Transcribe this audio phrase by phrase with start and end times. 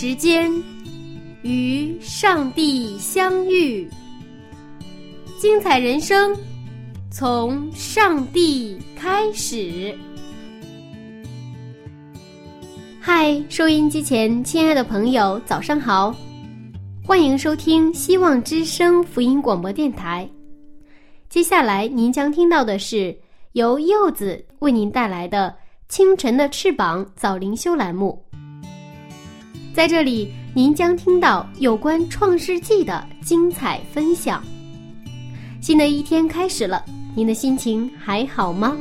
[0.00, 0.48] 时间
[1.42, 3.90] 与上帝相遇，
[5.40, 6.32] 精彩人生
[7.10, 9.92] 从上帝开始。
[13.00, 16.14] 嗨，收音机前亲爱的朋友，早上好！
[17.04, 20.30] 欢迎收听希望之声福音广播电台。
[21.28, 23.18] 接下来您将听到的是
[23.50, 25.52] 由柚子为您带来的
[25.92, 28.27] 《清晨的翅膀》早灵修栏目。
[29.78, 34.42] 在这里，您将听到有关《创世纪》的精彩分享。
[35.60, 36.84] 新的一天开始了，
[37.14, 38.76] 您的心情还好吗？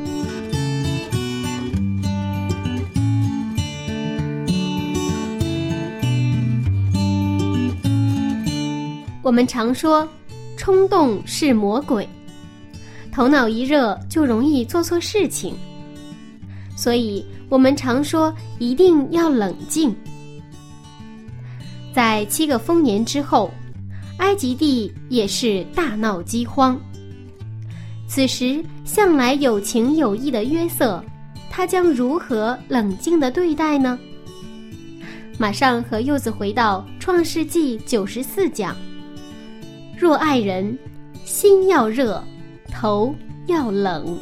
[9.22, 10.09] 我们常说，
[10.58, 12.09] 冲动是魔鬼，
[13.12, 15.53] 头脑一热就容易做错事情，
[16.75, 19.95] 所以我们常说一定要冷静。
[21.98, 23.50] 在七个丰年之后，
[24.20, 26.80] 埃及地也是大闹饥荒。
[28.08, 31.03] 此时，向来有情有义的约瑟，
[31.50, 33.97] 他将如何冷静的对待呢？
[35.40, 38.75] 马上和柚子回到《创世纪》九十四讲。
[39.97, 40.78] 若爱人，
[41.25, 42.24] 心要热，
[42.72, 43.12] 头
[43.47, 44.16] 要冷。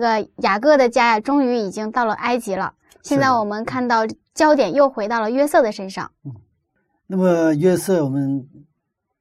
[0.00, 2.74] 个雅各的家呀，终于已经到了埃及了。
[3.02, 4.00] 现在我们看到
[4.34, 6.10] 焦点又回到了约瑟的身上。
[6.24, 6.34] 嗯，
[7.06, 8.48] 那么约瑟，我们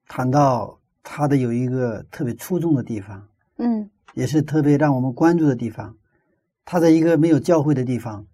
[0.08, 5.96] 谈到他的有一个特别出众的地方，嗯，也是特别让我们关注的地方。
[6.66, 8.26] 他在一个没有教会的地方，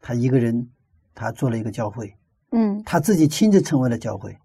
[0.00, 0.70] 他一个人，
[1.14, 2.16] 他做了一个教会，
[2.52, 4.36] 嗯，他自己亲自成为了教会。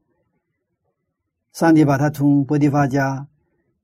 [1.53, 3.27] 上帝把他从波提法家，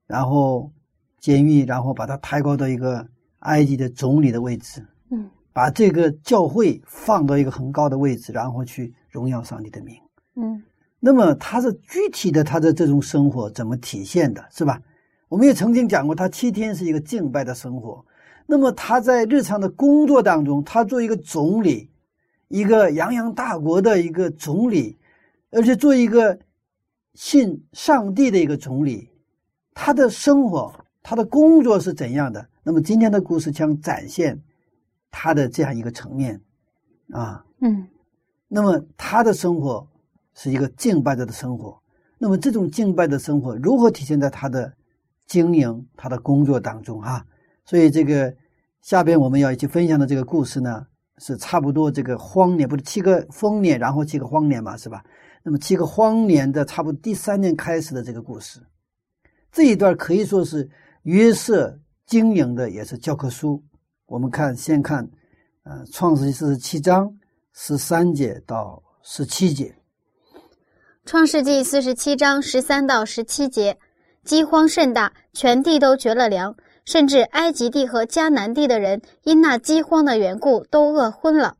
[0.06, 0.74] 然后
[1.20, 3.08] 监狱，然后把他抬高到一个
[3.42, 9.96] 埃及的总理的位置，嗯，把这个教会放到一个很高的位置，然后去荣耀上帝的名。
[10.36, 10.62] 嗯，
[11.00, 14.82] 那么他是具体的他的这种生活怎么体现的，是吧？
[15.28, 18.06] 我们也曾经讲过，他七天是一个敬拜的生活。
[18.46, 21.90] 那么他在日常的工作当中，他做一个总理，
[22.50, 24.98] 一个泱泱大国的一个总理，
[25.52, 26.38] 而且做一个
[27.14, 29.10] 信上帝的一个总理，
[29.74, 32.46] 他的生活、他的工作是怎样的？
[32.64, 34.40] 那么今天的故事将展现
[35.10, 36.40] 他的这样一个层面，
[37.12, 37.88] 啊，嗯，
[38.48, 39.88] 那么他的生活
[40.34, 41.82] 是一个敬拜者的生活。
[42.18, 44.72] 那么这种敬拜的生活如何体现在他的
[45.26, 47.26] 经营、他的工作当中啊？
[47.66, 48.32] 所以这个
[48.82, 50.86] 下边我们要一起分享的这个故事呢，
[51.18, 55.04] 是差不多这个荒年，不是七个丰年，然后七个荒年嘛，是吧？
[55.42, 58.60] 那么七个荒年的差不多第三年开始的这个故事，
[59.52, 60.70] 这一段可以说是
[61.04, 61.76] 约瑟
[62.12, 63.64] 经营的，也是教科书。
[64.06, 65.10] 我们看，先看，
[65.64, 67.10] 呃，《创世纪》四十七章
[67.54, 69.74] 十三节到十七节。
[71.06, 73.78] 《创世纪》四十七章十三到十七节，
[74.26, 76.54] 饥荒甚大，全地都绝了粮，
[76.84, 81.56] 甚至埃及地和迦南地的人因那饥荒的缘故都饿昏了。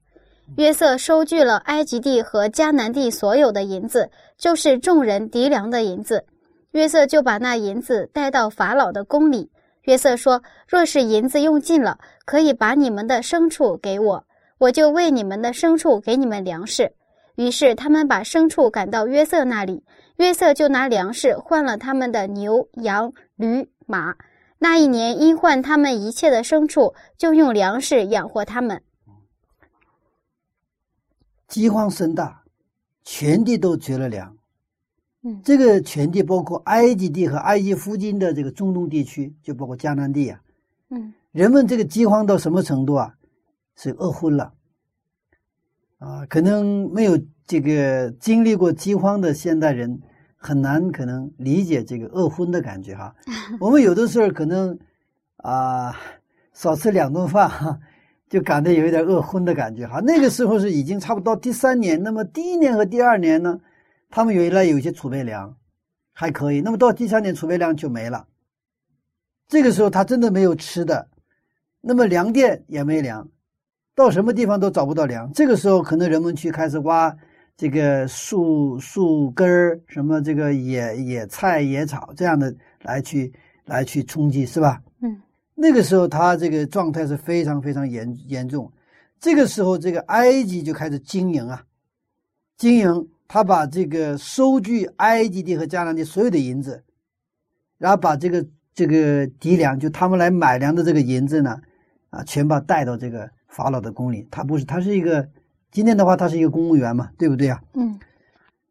[0.58, 6.26] 约瑟收据了埃及地和迦南地所有的银子，就是众人敌粮的银子。
[6.72, 9.50] 约瑟就把那银子带到法老的宫里。
[9.84, 14.26] 约瑟说：“若是银子用尽了，可以把你们的牲畜给我，
[14.60, 16.94] 我就为你们的牲畜给你们粮食。”
[17.36, 19.84] 于是他们把牲畜赶到约瑟那里，
[20.18, 24.16] 约瑟就拿粮食换了他们的牛、羊、驴、马。
[24.60, 28.84] 那一年因换他们一切的牲畜，就用粮食养活他们。
[31.48, 32.44] 饥荒甚大，
[33.04, 34.38] 全地都绝了粮，
[35.24, 40.42] 嗯这个全地包括埃及地和埃及附近的这个中东地区，就包括迦南地啊，
[40.90, 43.16] 嗯人们这个饥荒到什么程度啊？
[43.78, 44.54] 是饿昏了
[45.98, 46.26] 啊！
[46.28, 50.02] 可能没有这个经历过饥荒的现代人，
[50.36, 53.16] 很难可能理解这个饿昏的感觉哈。
[53.60, 54.78] 我们有的时候可能
[55.38, 55.96] 啊，
[56.54, 57.80] 少吃两顿饭哈，
[58.30, 60.00] 就感觉有一点饿昏的感觉哈。
[60.02, 63.60] 那个时候是已经差不多第三年，那么第一年和第二年呢，
[64.12, 65.58] 他们原来有一些储备粮，
[66.14, 66.62] 还可以。
[66.62, 68.28] 那么到第三年储备粮就没了，
[69.48, 71.08] 这个时候他真的没有吃的。
[71.80, 73.28] 那么粮店也没粮，
[73.96, 75.32] 到什么地方都找不到粮。
[75.34, 77.18] 这个时候，可能人们去开始挖
[77.58, 83.34] 这个树树根儿，什么这个野野菜、野草这样的来去
[83.66, 84.84] 来去充饥，是吧？
[85.02, 85.22] 嗯。
[85.56, 88.72] 那个时候，他这个状态是非常非常严严重。
[89.20, 91.64] 这个时候，这个埃及就开始经营啊，
[92.58, 96.84] 经营，他把这个收据埃及地和迦南地所有的银子，
[97.78, 101.58] 然后把这个这个敌粮，就他们来买粮的这个银子呢。
[102.10, 104.28] 啊，全把带到这个法老的宫里。
[104.30, 105.26] 他不是，他是一个
[105.72, 107.62] 今天的话，他是一个公务员嘛，对不对啊？
[107.74, 107.98] 嗯。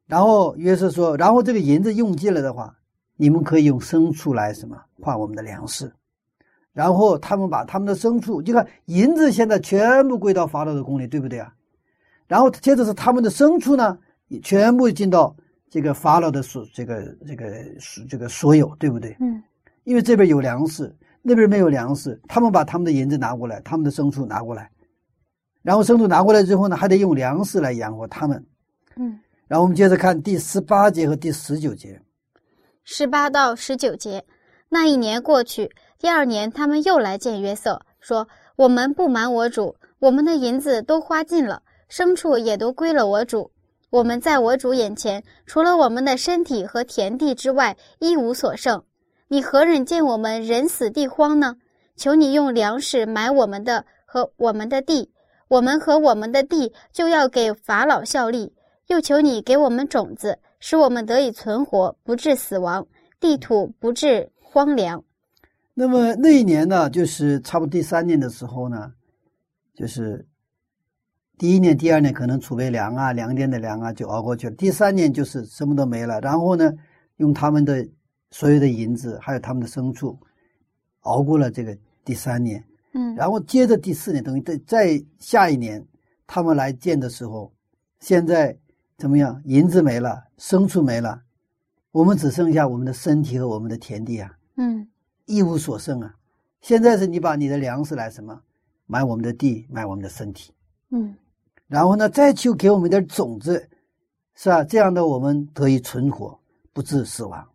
[0.07, 2.77] 然后约瑟说：“然后这个银子用尽了的话，
[3.17, 5.91] 你们可以用牲畜来什么换我们的粮食。”
[6.75, 11.55] 然后他们把他们的牲畜，你看银子现在全部归到法老的宫里，对不对啊？
[12.29, 15.35] 然后接着是他们的牲畜呢，也全部进到
[15.69, 17.53] 这个法老的所这个这个
[18.09, 19.17] 这个所有，对不对？
[19.21, 19.43] 嗯。
[19.85, 20.95] 因为这边有粮食。
[21.23, 24.71] 那边没有粮食，他们把他们的银子拿过来，他们的牲畜拿过来，
[25.61, 28.43] 然后牲畜拿过来之后呢，还得用粮食来养活他们。
[28.97, 32.01] 嗯，然后我们接着看第十八节和第十九节。
[32.85, 34.25] 十八到十九节，
[34.71, 43.51] 那一年过去，第二年他们又来见约瑟，说：“我们不瞒我主，我们的银子都花尽了，牲畜也都归了我主。
[43.91, 48.83] 我们在我主眼前，除了我们的身体和田地之外，一无所剩。”
[49.29, 51.57] 你何忍见我们人死地荒呢？
[51.97, 55.11] 求你用粮食买我们的和我们的地，
[55.49, 58.53] 我们和我们的地就要给法老效力。
[58.89, 62.85] 又求你给我们种子，使我们得以存活，不致死亡，
[63.21, 65.05] 地土不致荒凉。
[65.75, 68.93] 那么那一年呢，就是差不多第三年的时候呢，
[69.75, 70.27] 就是
[71.41, 76.21] 第一年、第二年可能储备粮啊、粮店的粮啊就熬过去了，第三年就是什么都没了。
[76.21, 76.71] 然后呢，
[77.17, 77.89] 用他们的。
[78.33, 80.17] 所有的银子，还有他们的牲畜，
[81.01, 82.65] 熬过了这个第三年，
[82.95, 85.85] 嗯，然后接着第四年，等于在在下一年，
[86.29, 87.53] 他们来建的时候，
[87.99, 88.57] 现在
[88.97, 89.43] 怎么样？
[89.47, 91.21] 银子没了，牲畜没了，
[91.91, 94.89] 我们只剩下我们的身体和我们的田地啊，嗯，
[95.27, 96.15] 一无所剩啊。
[96.61, 98.41] 现在是你把你的粮食来什么
[98.87, 100.53] 买我们的地，买我们的身体，
[100.91, 101.17] 嗯，
[101.71, 103.69] 然后呢，再去给我们点种子，
[104.35, 104.65] 是吧？
[104.65, 106.37] 这样的我们得以存活，
[106.73, 107.49] 不致死亡。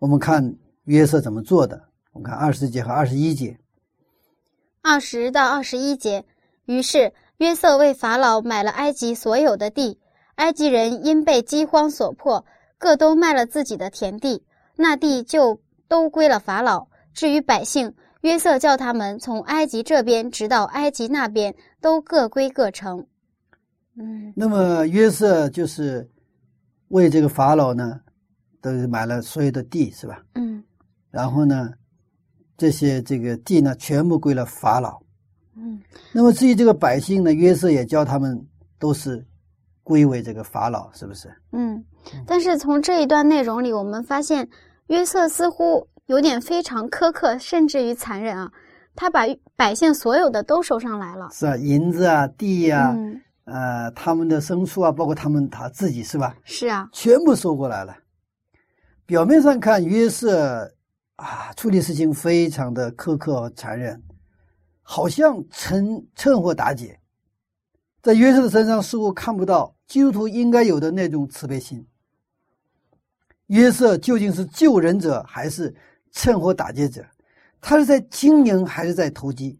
[0.00, 0.56] 我们看
[0.86, 1.80] 约瑟怎么做的。
[2.12, 3.56] 我们看二十节和二十一节，
[4.82, 6.24] 二十到二十一节。
[6.64, 10.00] 于是约瑟为法老买了埃及所有的地，
[10.34, 12.44] 埃及人因被饥荒所迫，
[12.76, 14.44] 各都卖了自己的田地，
[14.74, 16.88] 那地就都归了法老。
[17.12, 23.06] 至于百姓，约瑟叫他们从埃及这边直到埃及那边，都各归各城。
[23.96, 26.10] 嗯，那么约瑟就是
[26.88, 28.00] 为这个法老呢。
[28.62, 30.22] 都是买了所有的地，是吧？
[30.36, 30.64] 嗯，
[31.10, 31.70] 然后呢，
[32.56, 34.98] 这些这个地呢，全部归了法老。
[35.54, 35.78] 嗯，
[36.14, 38.42] 那么至于这个百姓呢，约瑟也叫他们
[38.78, 39.22] 都是
[39.82, 41.30] 归为这个法老，是不是？
[41.52, 41.84] 嗯，
[42.26, 44.48] 但是从这一段内容里，我们发现
[44.86, 48.50] 约瑟似乎有点非常苛刻，甚至于残忍啊！
[48.94, 49.22] 他把
[49.56, 56.36] 百姓所有的都收上来了，是啊，银子啊，地呀，嗯，呃，他们的牲畜啊，包括他们他自己，是吧？
[56.44, 57.96] 是啊，全部收过来了。
[59.06, 60.72] 表面上看，约瑟
[61.16, 64.00] 啊处理事情非常的苛刻和残忍，
[64.82, 67.00] 好像趁趁火打劫。
[68.02, 71.86] 在约瑟的身上似乎看不到基督徒应该有的那种慈悲心。
[73.46, 75.74] 约瑟究竟是救人者还是
[76.14, 77.04] 趁火打劫者？
[77.60, 79.58] 他是在经营还是在投机？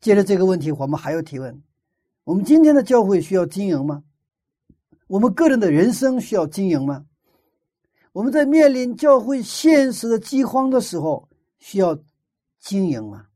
[0.00, 1.62] 接着这个问题，我们还要提问：
[2.22, 4.02] 我们今天的教会需要经营吗？
[5.08, 7.04] 我们个人的人生需要经营吗？
[8.12, 11.98] 我们在面临教会现实的饥荒的时候，需要
[12.60, 13.26] 经营吗？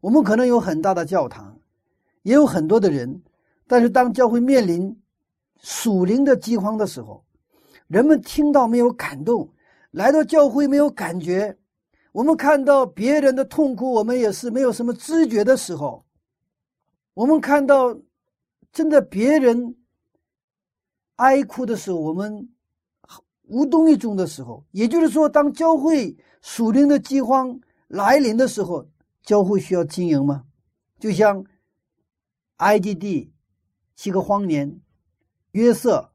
[0.00, 1.58] 我们可能有很大的教堂，
[2.22, 3.22] 也有很多的人，
[3.66, 5.00] 但是当教会面临
[5.60, 7.24] 属灵的饥荒的时候，
[7.86, 9.48] 人们听到没有感动，
[9.92, 11.56] 来到教会没有感觉，
[12.12, 16.04] 我们看到别人的痛苦，我们也是没有什么知觉的时候，
[17.14, 17.96] 我们看到
[18.72, 19.76] 真的别人
[21.16, 22.50] 哀哭的时候，我们
[23.42, 28.88] 无动于衷的时候，也就是说，当教会属灵的饥荒来临的时候，
[29.22, 30.44] 教会需要经营吗？
[30.98, 31.44] 就像
[32.56, 33.30] 埃及地
[33.94, 34.80] 七个荒年，
[35.50, 36.12] 约瑟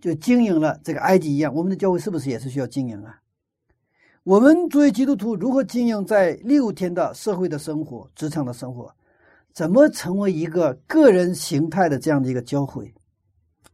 [0.00, 3.19] 就经营了这个埃及一样，我们的教会是不是也是需要经营啊？
[4.24, 8.94] 我们作为基督徒，如何经营在六天的社会的生活、职场的生活？
[9.52, 12.92] 怎么成为一个个人形态的这样的一个教会？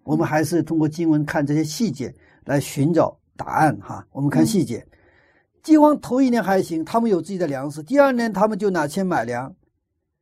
[0.05, 2.15] 我们还是通过经文看这些细节。
[2.47, 4.87] 来寻找答案哈，我们看细节。
[5.65, 7.83] 饥荒头一年还行，他们有自己的粮食。
[7.83, 9.53] 第二年他们就拿钱买粮，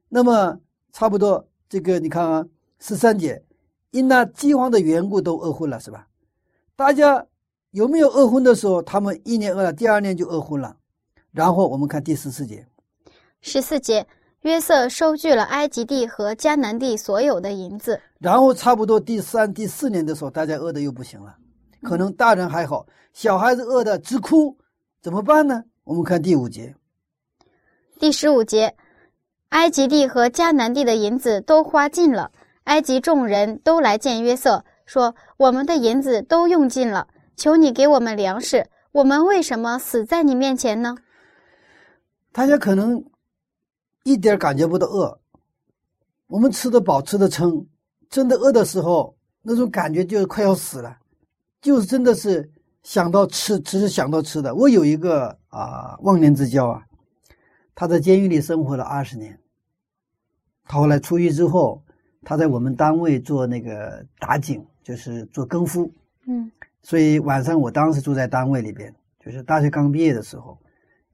[0.09, 0.59] 那么
[0.90, 2.47] 差不多这个你看啊，
[2.78, 3.45] 十三节，
[3.90, 6.09] 因那饥荒的缘故都饿昏了，是吧？
[6.76, 7.26] 大家
[7.75, 8.81] 有没有饿昏的时候？
[8.81, 10.76] 他们一年饿了，第二年就饿昏了。
[11.33, 12.64] 然后我们看第十四节，
[13.40, 14.07] 十四节，
[14.43, 18.00] 约瑟收据了埃及地和迦南地所有的银子。
[18.21, 21.35] 然后差不多第三、第四年的时候，大家饿的又不行了。
[21.83, 24.57] 可能大人还好，小孩子饿的直哭，
[25.02, 25.64] 怎么办呢？
[25.83, 26.76] 我们看第五节，
[27.99, 28.73] 第十五节，
[29.49, 32.31] 埃及地和迦南地的银子都花尽了，
[32.64, 38.66] 埃及众人都来见约瑟，说：“我们的银子都用尽了，求你给我们粮食。
[38.92, 40.96] 我们为什么死在你面前呢？”
[42.32, 43.04] 大家可能
[44.02, 45.20] 一点感觉不到饿，
[46.26, 47.66] 我们吃得饱，吃得撑，
[48.10, 50.98] 真的饿的时候，那种感觉就快要死了。
[51.60, 52.50] 就是真的是
[52.82, 54.54] 想到吃，只是想到吃的。
[54.54, 56.82] 我有一个啊忘年之交啊，
[57.74, 59.38] 他在监狱里生活了二十年。
[60.64, 61.82] 他后来出狱之后，
[62.22, 65.90] 他在我们单位做那个打井，就是做更夫。
[66.26, 66.50] 嗯，
[66.84, 70.56] 所以晚上我当时住在单位里边，就是大学刚毕业的时候，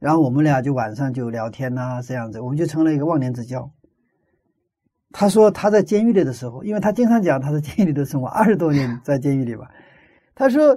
[0.00, 3.72] 然后我们俩就晚上就聊天呐，这样子，我们就成了一个忘年之交。
[5.12, 9.70] 他说他在监狱里的时候，因为他经常讲他在监狱里的生活，二十多年在监狱里吧。
[10.34, 10.76] 他说：“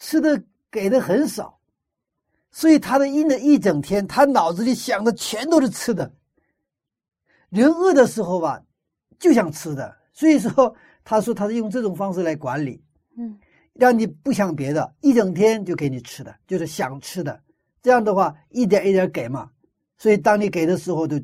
[0.00, 1.58] 吃的给的很少，
[2.50, 6.10] 所以他的一的一整天，他脑子里想的全都是吃的。
[7.50, 8.62] 人饿的时候吧，
[9.18, 9.94] 就想吃的。
[10.12, 12.82] 所以说，他说他是用这种方式来管理，
[13.18, 13.36] 嗯，
[13.78, 17.40] 让你不想别的，一整天就给你吃的，就是想吃的。
[17.82, 19.50] 这样的话，一点一点给嘛。
[19.98, 21.20] 所以当你给的时候，就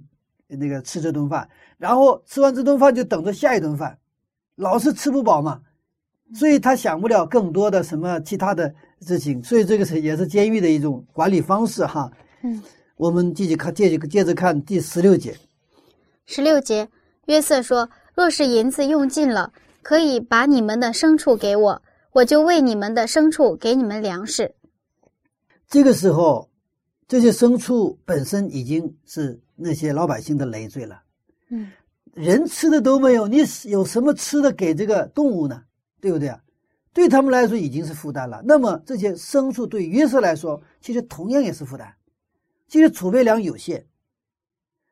[0.46, 3.98] 那个吃这顿饭，然后吃完这顿饭就等着下一顿饭，
[4.56, 5.60] 老是吃不饱嘛。”
[6.34, 12.10] 所以他想不了更多的什么其他的事情，所以这个是也是监狱的一种管理方式哈。
[12.42, 12.62] 嗯，
[12.96, 15.36] 我们继续看，接着接着看第十六节。
[16.24, 16.88] 十六节，
[17.26, 21.82] 约瑟说：“若是银子用尽了，可以把你们的牲畜给我，
[22.12, 24.54] 我就喂你们的牲畜给你们粮食。”
[25.68, 26.50] 这个时候，
[27.08, 31.02] 这些牲畜本身已经是那些老百姓的累赘了。
[31.48, 31.70] 嗯，
[32.12, 35.62] 人吃的都没有，你有什么吃的给这个动物呢？
[36.00, 36.40] 对不对啊？
[36.92, 38.42] 对他们来说已经是负担了。
[38.44, 41.94] 那么这些牲畜对约瑟来说，其实同样也是负担。
[42.68, 43.86] 其实储备粮有限，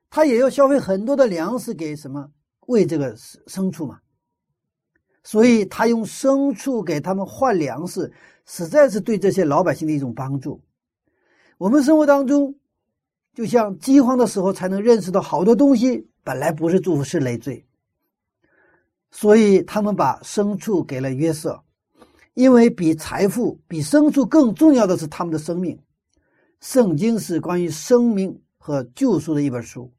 [0.08, 2.30] 他也要消费很多的粮食给什么
[2.68, 4.00] 喂这个牲牲畜嘛。
[5.22, 8.10] 所以他用牲畜给他们换粮食，
[8.46, 10.60] 实在是对这些老百姓的一种帮助。
[11.58, 12.54] 我们生活当中，
[13.34, 17.64] 就像饥荒的时候，才能认识到好多东西本来不是祝福，是累赘。
[19.10, 21.62] 所以他们把牲畜给了约瑟，
[22.34, 25.78] 因为比财富、比牲畜更重要的是他们的生命。
[26.60, 29.92] 圣经是关于生命和救赎的一本书，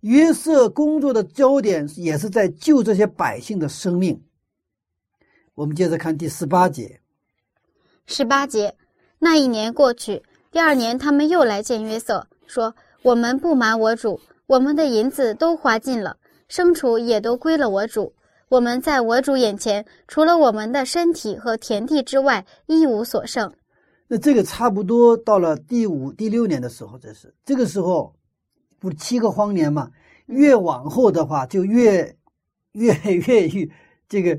[0.00, 4.22] 约瑟工作的焦点也是在救这些百姓的生命。
[5.54, 7.00] 我们接着看第十八节。
[8.06, 8.74] 十八节，
[9.18, 16.16] 那一年过去，第二年他们又来见约瑟，说：“我们不瞒我主，我们的银子都花尽了，
[16.48, 18.14] 牲畜也都归了我主。”
[18.48, 23.50] 我们在我主眼前，除了我们的身体和田地之外，一无所剩。
[24.08, 28.14] 那这个差不多到了第五、第六年的时候，这是这个时候，
[28.78, 29.90] 不七个荒年嘛？
[30.26, 32.14] 越往后的话，就越
[32.72, 33.68] 越越越
[34.06, 34.38] 这个，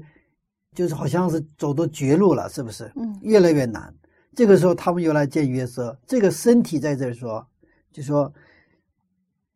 [0.73, 2.91] 就是好像是走到绝路了，是不是？
[2.95, 3.93] 嗯，越来越难。
[4.35, 7.47] 这个时候，他们又来见约瑟，这个身体在这儿说，
[7.91, 8.33] 就说。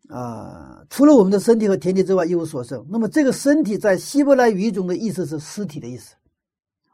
[0.09, 2.87] 啊，除了我们的身体和田地之外，一无所剩。
[2.89, 6.15] 那么，这个身体在希伯来语中的意思是尸体的意思。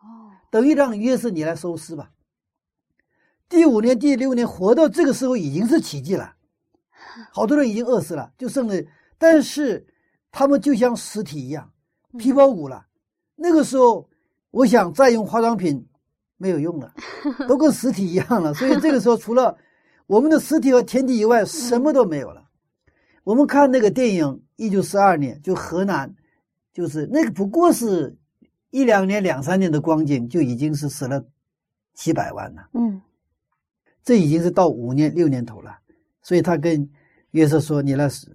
[0.01, 2.10] 哦，等于让约瑟你来收尸吧。
[3.48, 6.34] 第五年、第六年活到这个时候已经是奇迹了，
[7.32, 8.84] 好多人已经饿死了，就剩了。
[9.20, 9.86] 但是
[10.32, 11.72] 他们就像尸体一样，
[12.18, 12.88] 皮包骨了。
[13.36, 14.10] 那个时候，
[14.53, 15.83] 我想再用化妆品
[16.38, 16.93] 没有用了，
[17.48, 18.53] 都跟 实体一样了。
[18.53, 19.57] 所以这个时候，除了
[20.05, 22.43] 我们的实体和天地以外，什么都没有了。
[23.24, 26.13] 我们看那个电影，一九四二年，就河南，
[26.72, 28.15] 就是那个不过是
[28.69, 31.25] 一两年、两三年的光景，就已经是死了
[31.95, 32.69] 几百万了。
[32.74, 33.01] 嗯
[34.03, 35.79] 这已经是到五年六年头了，
[36.22, 36.88] 所以他跟
[37.31, 38.27] 约瑟说：“你来收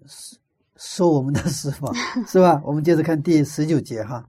[0.77, 1.93] 收我们的尸吧，
[2.27, 4.29] 是吧？”我们接着看第十九节哈。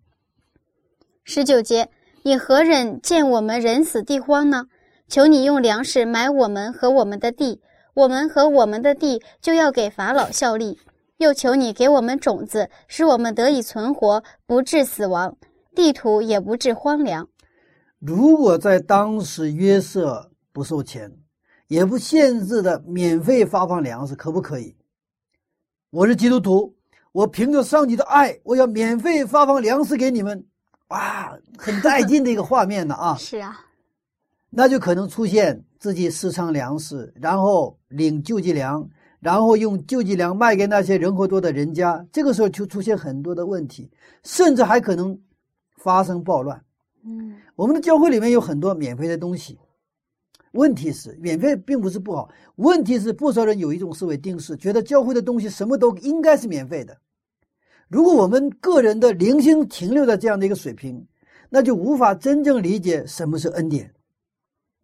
[1.31, 1.91] 十九节，
[2.23, 4.65] 你何忍见我们人死地荒呢？
[5.07, 7.61] 求你用粮食买我们和我们的地，
[7.93, 10.79] 我们和我们的地就要给法老效力。
[11.17, 15.37] 又求你给我们种子，使我们得以存活，不致死亡，
[15.75, 17.29] 地土也不致荒凉。
[17.99, 21.15] 如果在当时约瑟不收钱，
[21.67, 24.75] 也不限制的免费发放粮食，可不可以？
[25.91, 26.73] 我是基督徒，
[27.11, 30.43] 我凭着上帝的爱，我要免费发放粮食给你们，
[30.89, 33.15] 哇，很带劲的一个画面呢啊！
[33.19, 33.59] 是啊，
[34.49, 38.87] 那就可能出现自己私藏粮食，然后领救济粮，
[39.19, 43.89] 然后用救济粮卖给那些人口多的人家，这个时候就出现很多的问题，
[44.23, 45.19] 甚至还可能
[45.77, 46.59] 发生暴乱。
[47.05, 49.59] 嗯我们的教会里面有很多免费的东西，
[50.53, 56.97] 问题是免费并不是不好，问题是不少人有一种思维定式，觉得教会的东西什么都应该是免费的。
[57.89, 61.05] 如果我们个人的灵性停留在这样的一个水平，
[61.49, 63.93] 那就无法真正理解什么是恩典。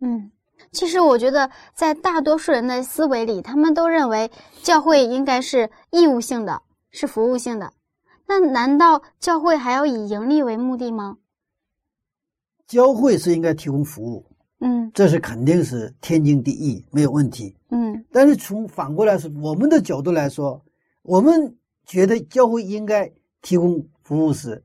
[0.02, 0.32] 嗯。
[0.72, 4.32] 其实我觉得，在大多数人的思维里，他们都认为
[4.64, 7.74] 教会应该是义务性的，是服务性的。
[8.26, 11.18] 那难道教会还要以盈利为目的吗？
[12.68, 14.26] 教会是应该提供服务，
[14.60, 17.56] 嗯这是肯定是天经地义，没有问题。
[17.70, 20.60] 嗯但是从反过来说，我们的角度来说，
[21.04, 21.54] 我们
[21.86, 23.12] 觉得教会应该
[23.42, 24.64] 提供服务时，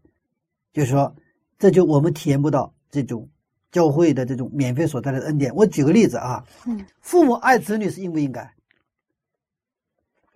[0.73, 1.15] 就是说，
[1.59, 3.29] 这就我们体验不到这种
[3.71, 5.55] 教会的这种免费所带来的恩典。
[5.55, 8.53] 我举个例子啊，嗯，父母爱子女是应不应该？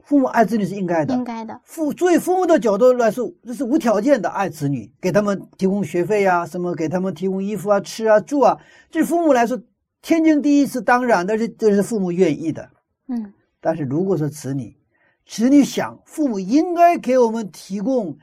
[0.05, 1.59] 父母爱子女是应该的，应该的。
[1.65, 9.59] 父作为父母的角度来说，这是无条件的爱子女，给他们提供学费呀、什么给他们提供衣服啊、吃啊、住啊，这父母来说
[10.03, 12.69] 天经地义是当然的，这这是父母愿意的。
[13.09, 14.77] 嗯但是如果说子女，
[15.27, 18.17] 子女想父母应该给我们提供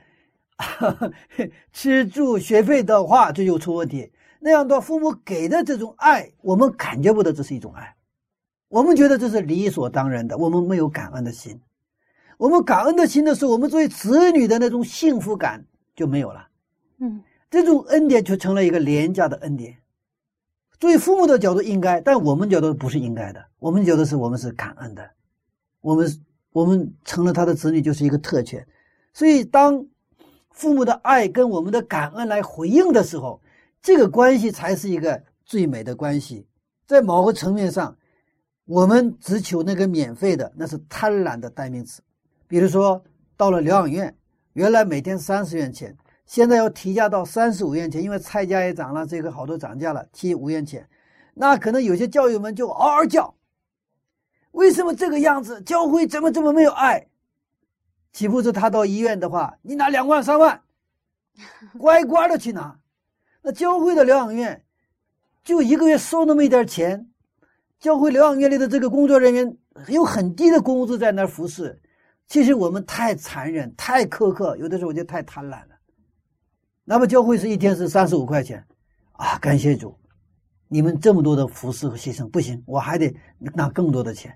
[1.72, 4.12] 吃住学费的话，这就出问题。
[4.38, 7.94] 那样的话，父母给的这种爱，我们感觉不到这是一种爱，
[8.68, 11.60] 我们觉得这是理所当然的，我们没有感恩的心。
[12.38, 16.48] 我们感恩的心的时候，我们作为子女的那种幸福感就没有了。
[16.98, 19.76] 嗯这种恩典就成了一个廉价的恩典。
[20.80, 23.44] 作为父母的角度应该，但我们角度不是应该的。
[23.58, 25.10] 我们觉得是我们是感恩的，
[25.80, 26.08] 我们
[26.52, 28.66] 我们成了他的子女就是一个特权。
[29.12, 29.84] 所以，当
[30.50, 33.40] 父母的爱跟我们的感恩来回应的时候，
[33.82, 36.46] 这个关系才是一个最美的关系。
[36.86, 37.96] 在某个层面上，
[38.66, 42.02] 我们只求那个免费的，那是贪婪的代名词。
[42.46, 43.02] 比如说，
[43.36, 44.14] 到了疗养院，
[44.52, 50.86] 原来每天三十元钱，现在要提价到三十五元钱，因为菜价也涨了，这个好多涨价了，提五元钱。
[51.34, 53.34] 那可能有些教友们就嗷嗷叫：
[54.52, 55.60] 为什么这个样子？
[55.62, 57.08] 教会怎么这么没有爱？
[58.12, 60.62] 岂不是他到医院的话，你拿两万三万，
[61.78, 62.78] 乖乖的去拿。
[63.42, 64.64] 那教会的疗养院
[65.42, 67.10] 就一个月收那么一点钱，
[67.80, 69.56] 教会疗养院里的这个工作人员
[69.88, 71.80] 有很低的工资在那儿服侍。
[72.28, 75.68] 其实我们太残忍、太苛刻，有的时候我就太贪婪了。
[76.84, 78.64] 那么教会是一天是三十五块钱，
[79.12, 79.98] 啊，感谢主，
[80.72, 84.34] 你们这么多的服侍和牺牲，不行，我还得拿更多的钱。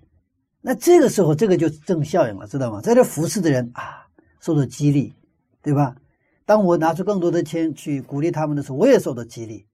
[0.60, 2.78] 那这个时候，这个就正效应了，知道吗？
[2.82, 4.06] 在这服侍的人啊，
[4.38, 5.14] 受到激励，
[5.62, 5.96] 对吧？
[6.44, 9.64] 当我拿出更多的钱去鼓励他们的时候，我也受到激励。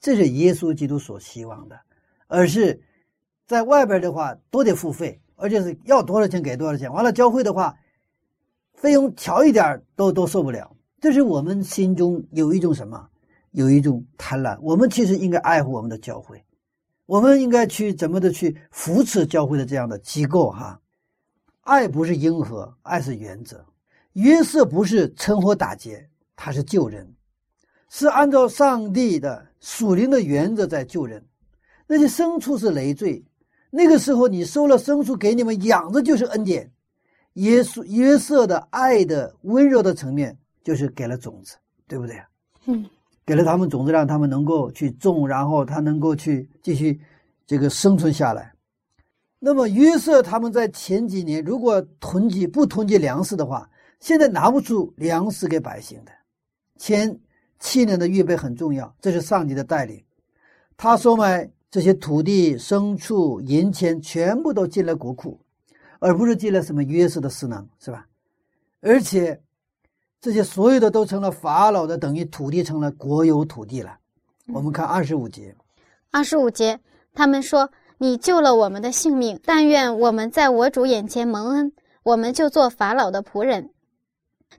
[0.00, 1.78] 这是耶稣基督所希望的，
[2.26, 2.80] 而是
[3.46, 6.90] 在外边的话都得付费，而且是要多少钱给多少钱。
[6.90, 7.76] 完了，教会的话，
[8.72, 10.74] 费用调一点都都受不了。
[11.02, 13.10] 这是我们心中有一种什么？
[13.52, 14.58] 有一种贪婪。
[14.60, 16.44] 我们其实应该爱护我们的教会，
[17.06, 20.78] 我们应该去怎么的去扶持教会的这样的机构哈。
[21.62, 23.64] 爱不是迎合，爱是原则。
[24.14, 27.10] 约瑟不是趁火打劫，他是救人，
[27.88, 31.24] 是按照上帝的属灵的原则在救人。
[31.86, 33.24] 那些牲畜是累赘，
[33.70, 36.70] 那个时候你收了牲畜给你们养着就是恩典。
[37.34, 42.22] 耶稣约瑟的爱的温柔的层面，就是给了种子，对不对？
[42.66, 42.84] 嗯，
[43.24, 47.00] 给了他们种子，让他们能够去种，然后他能够去继续
[47.46, 48.52] 这个生存下来。
[49.38, 53.68] 那么约瑟他们在前几年如果囤积不囤积粮食的话，
[54.00, 56.12] 现在拿不出粮食给百姓的。
[56.76, 57.18] 前
[57.58, 60.02] 七年的预备很重要，这是上帝的带领。
[60.76, 65.40] 他收买这些土地、牲畜、银钱，全部都进了国库，
[66.00, 68.06] 而不是进了什么约瑟的私囊，是吧？
[68.80, 69.40] 而且
[70.22, 73.98] 这些所有的都成了法老的，等于土地成了国有土地了。
[74.54, 75.52] 我们看二十五节，
[76.12, 76.78] 二十五节，
[77.12, 81.72] 他们说：“你救了我们的性命，但愿我们在我主眼前蒙恩，
[82.04, 83.70] 我们就做法老的仆人。”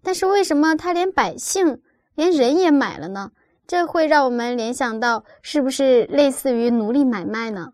[0.03, 1.79] 但是为什么他连百姓、
[2.15, 3.31] 连人也买了呢？
[3.65, 7.71] 这会让我们联想到，是不是类似于奴隶买卖呢？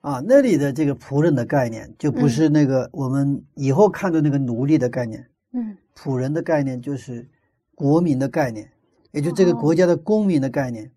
[0.00, 5.22] 啊，那里的这个仆人的概念，就不是那个我们以后看到那个奴隶的概念。
[5.52, 7.28] 嗯，仆人的概念就是
[7.74, 8.72] 国民的概念，
[9.12, 10.90] 也就这个国家的公民的概念。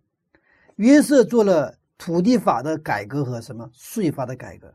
[0.77, 4.73] 约瑟做了土地法的改革和什么税法的改革，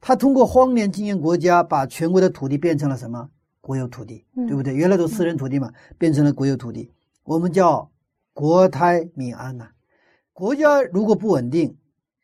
[0.00, 4.74] 他通过荒年经营国家，把全国的土地变成了什么国有土地，对不对？
[4.74, 6.90] 原来都私人土地嘛，变成了国有土地。
[7.22, 7.88] 我们叫
[8.32, 9.70] 国泰民安呐。
[10.32, 11.76] 国家如果不稳定、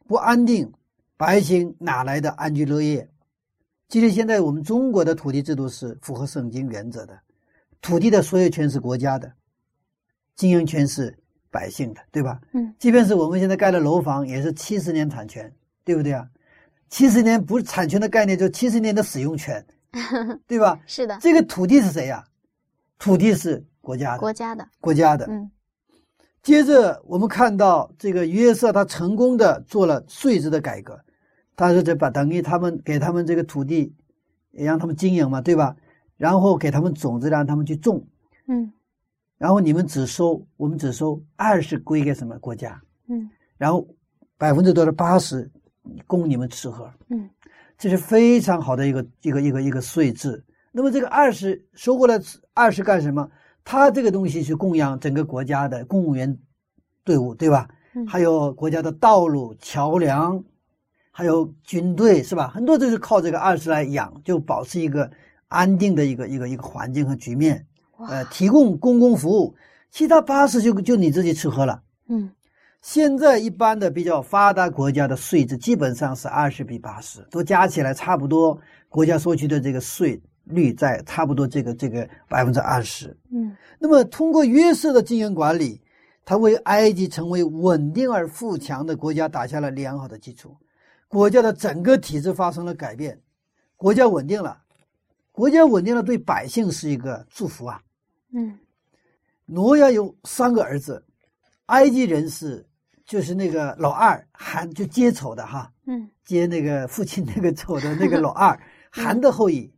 [0.09, 0.73] 不安定。
[1.17, 3.11] 百姓哪来的安居乐业？
[3.89, 7.19] 其实现在我们中国的土地制度是符合圣经原则的，
[7.81, 9.33] 土地的所有权是国家的，
[10.37, 11.17] 经营权是
[11.51, 12.41] 百姓的，对吧？
[12.53, 15.53] 嗯，即便是我们现在盖的楼房，也是七十年产权，
[15.85, 16.29] 对不对啊？
[16.91, 19.65] 七十年不是产权的概念，就七十年的使用权，
[20.47, 20.79] 对吧？
[20.87, 22.25] 是的，这个土地是谁呀？
[22.99, 25.27] 土地是国家的，国家的，国家的。
[25.29, 25.51] 嗯。
[26.43, 30.99] 接着我们看到这个约瑟，他成功的做了税制的改革。
[31.57, 33.93] 他说：“这把等于他们给他们这个土地，
[34.53, 35.77] 也让他们经营嘛，对吧？
[36.19, 38.05] 然后给他们种子，让他们去种。
[38.49, 38.71] 嗯，
[39.39, 42.79] 然后你们只收，我们只收二十归给什么国家？
[43.07, 43.89] 嗯，然后
[44.37, 45.51] 百分之多少八十
[46.07, 46.93] 供你们吃喝。
[47.09, 47.31] 嗯，
[47.79, 50.45] 这是非常好的一个一个一个一个税制。
[50.73, 52.21] 那么这个二十收过来
[52.53, 53.31] 二十干什么？
[53.65, 56.37] 他这个东西是供养整个国家的公务员
[57.05, 57.69] 队伍，对吧？
[58.07, 60.43] 还有国家的道路桥梁。”
[61.11, 62.47] 还有军队是吧？
[62.47, 65.11] 很多都是靠这个二十来养，就保持一个
[65.49, 67.67] 安定的一个一个一个环境和局面，
[68.09, 69.55] 呃，提供公共服务。
[69.91, 71.83] 其他八十就就你自己吃喝了。
[72.09, 72.31] 嗯，
[72.83, 78.59] 现在一般的比较发达国家的税制基本上是二十比八十，都加起来差不多，
[78.89, 83.17] 国家收取的这个税率在差不多这个这个百分之二十。
[83.33, 85.81] 嗯，那么通过约瑟的经营管理，
[86.25, 90.55] 他为埃及成为稳定而富强的国家打下了良好的基础。
[91.09, 93.19] 国家的整个体制发生了改变，
[93.77, 94.59] 国家稳定了，
[95.39, 97.81] 国家稳定了，对百姓是一个祝福啊。
[98.33, 98.59] 嗯，
[99.47, 101.01] 挪亚有三个儿子，
[101.67, 102.67] 埃及人是
[103.07, 108.59] 就是那个老二韩就接丑的哈，嗯， 接那个父亲那个丑的那个 老二
[108.91, 109.73] 韩的后裔。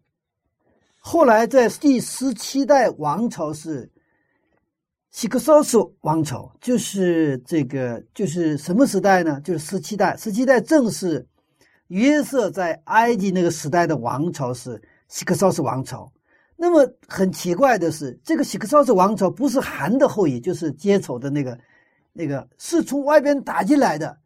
[0.98, 3.92] 后来在第十七代王朝是。
[5.12, 9.40] 希克索斯王朝就是这个，就是什么时代呢？
[9.40, 10.16] 就是十七代。
[10.16, 11.26] 十七代正是
[11.88, 16.10] 约瑟在埃及那个时代的王朝是希克绍斯王朝。
[16.56, 21.58] 那么很奇怪的是，这个希克绍斯王朝不是韩的后裔，就是接丑的那个，
[22.12, 24.18] 那个是从外边打进来的，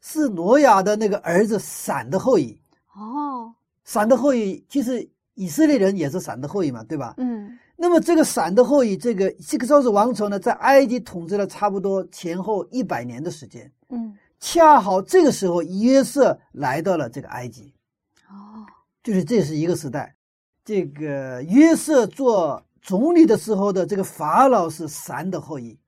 [0.00, 2.60] 是挪亚的那个儿子闪的后裔。
[2.94, 7.14] 哦，闪的后裔，其实以色列人也是闪的后裔嘛，对吧？
[7.18, 7.58] 嗯。
[7.82, 13.72] 那么这个闪的后裔，这个希克绍斯王朝呢，在埃及统治了差不多前后一百年的时间。
[13.88, 17.72] 嗯，恰好这个时候约瑟来到了这个埃及。
[18.28, 18.62] 哦，
[19.02, 20.14] 就是这是一个时代。
[20.64, 25.78] 这个约瑟做总理的时候的这个法老是闪的后裔。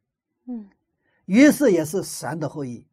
[0.47, 0.69] 嗯，
[1.27, 2.87] 约瑟也是闪的后裔，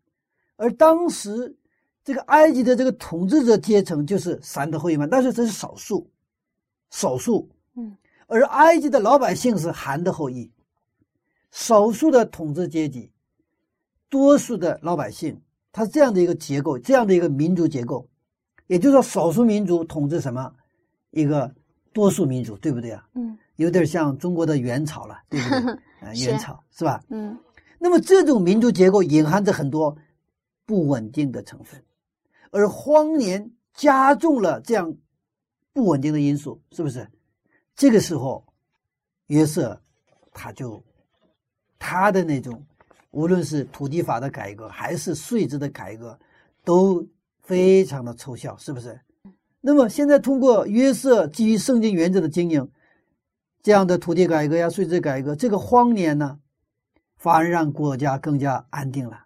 [0.55, 1.55] 而当时
[2.03, 6.09] 这个埃及的这个统治者阶层就是闪的后裔嘛，但是这是少数，
[6.89, 7.49] 少数。
[7.75, 7.97] 嗯。
[8.27, 10.51] 而埃及的老百姓是韩的后裔，
[11.49, 13.11] 少数的统治阶级，
[14.07, 18.07] 多数的老百姓，它是这样的一个结构，这样的一个民族结构，
[18.67, 20.53] 也就是说，少数民族统治什么？
[21.09, 21.51] 一个
[21.99, 23.05] 多数民族，对不对啊？
[23.13, 25.59] 嗯，有点像中国的元朝了，对不对？
[26.07, 27.03] 啊，元朝是吧？
[27.09, 27.37] 嗯，
[27.77, 29.97] 那么这种民族结构隐含着很多
[30.65, 31.83] 不稳定的成分，
[32.51, 34.95] 而荒年加重了这样
[35.73, 37.05] 不稳定的因素，是不是？
[37.75, 38.45] 这个时候，
[39.27, 39.81] 约瑟
[40.31, 40.81] 他就
[41.77, 42.65] 他的那种，
[43.11, 46.17] 无论是土地法的改革还是税制的改革，
[46.63, 47.05] 都
[47.41, 48.97] 非常的抽象，是不是？
[49.61, 52.69] 那么现在通过约瑟基于圣经原则的经营，
[53.61, 56.39] 这样的土地改革呀、税制改革，这个荒年呢，
[57.17, 59.25] 反而让国家更加安定了，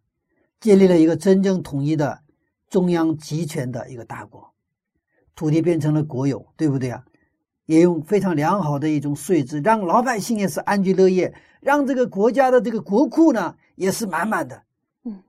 [0.60, 2.22] 建立了一个真正统一的
[2.70, 4.54] 中央集权的一个大国，
[5.36, 7.06] 土地变成了国有，对不对啊？
[7.66, 14.64] 也用非常良好的一种税制，让老百姓也是安居乐业，让这个国家的这个国库呢也是满满的。
[15.06, 15.24] 嗯，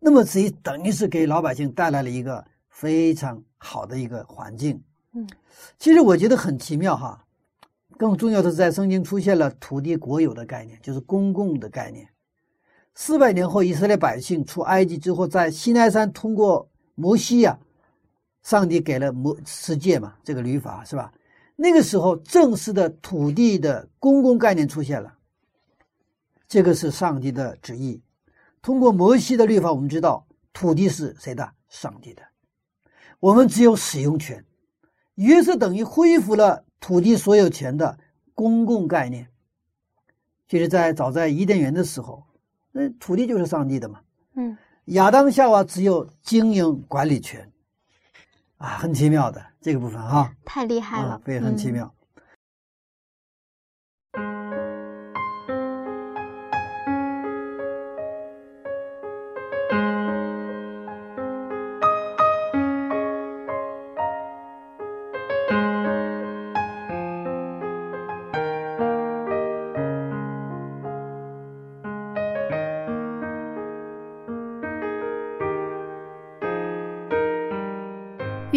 [0.00, 4.82] 那么这等于是给老百姓带来了一个非常好的一个环境。
[5.12, 5.28] 嗯，
[5.78, 7.24] 其实我觉得很奇妙哈。
[7.96, 12.08] 更重要的是，在圣经出现了土地国有的概念，就是公共的概念。
[12.94, 17.58] 四百年后，以色列百姓出埃及之后，在西奈山通过摩西呀，
[18.42, 21.12] 上帝给了摩十诫嘛，这个律法是吧？
[21.56, 25.16] 那个时候，正式的土地的公共概念出现了。
[26.46, 28.00] 这个是上帝的旨意。
[28.62, 31.52] 通过摩西的律法，我们知道土地是谁的？
[31.68, 32.22] 上帝的。
[33.20, 34.44] 我们只有使用权。
[35.14, 37.98] 约瑟等于恢复了土地所有权的
[38.34, 39.28] 公共概念。
[40.46, 42.24] 就是在早在伊甸园的时候，
[42.72, 44.00] 那土地就是上帝的嘛。
[44.34, 47.50] 嗯，亚当夏娃只有经营管理权。
[48.56, 51.94] 啊，很奇妙的这个部分哈，太厉害了，对，很奇妙。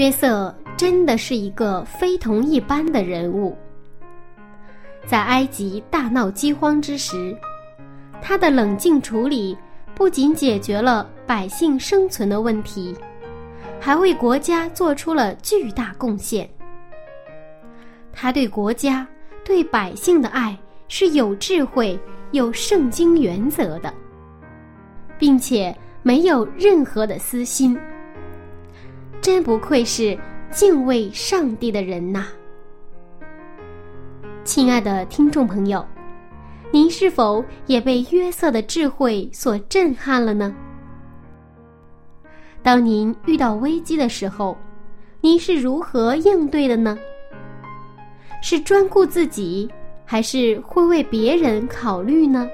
[0.02, 3.56] 约瑟真的是一个非同一般的人物。
[5.06, 7.38] 在埃及大闹饥荒之时，
[8.20, 9.56] 他的冷静处理
[9.94, 12.98] 不仅解决了百姓生存的问题，
[13.80, 16.50] 还为国家做出了巨大贡献。
[18.12, 19.08] 他对国家、
[19.46, 22.00] 对百姓的爱是有智慧、
[22.32, 23.94] 有圣经原则的，
[25.20, 27.80] 并且没有任何的私心。
[29.21, 30.17] 真不愧是
[30.49, 32.25] 敬畏上帝的人呐！
[34.43, 35.86] 亲爱的听众朋友，
[36.71, 40.51] 您是否也被约瑟的智慧所震撼了呢？
[42.63, 44.57] 当您遇到危机的时候，
[45.21, 46.97] 您是如何应对的呢？
[48.41, 49.69] 是专顾自己，
[50.03, 52.49] 还是会为别人考虑呢？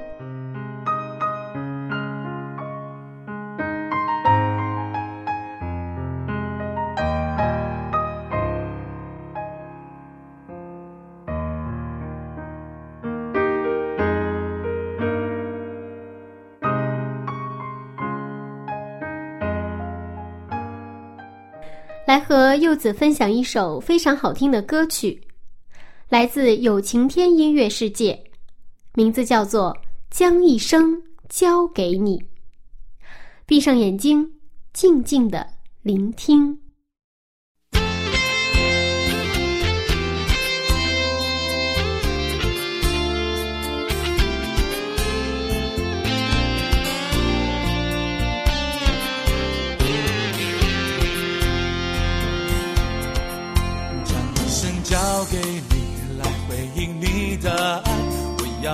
[22.57, 25.21] 柚子分享一首非常好听的歌曲，
[26.09, 28.21] 来自有晴天音乐世界，
[28.93, 29.71] 名字叫做
[30.09, 32.17] 《将一生交给你》。
[33.45, 34.33] 闭上眼睛，
[34.73, 35.47] 静静的
[35.81, 36.59] 聆听。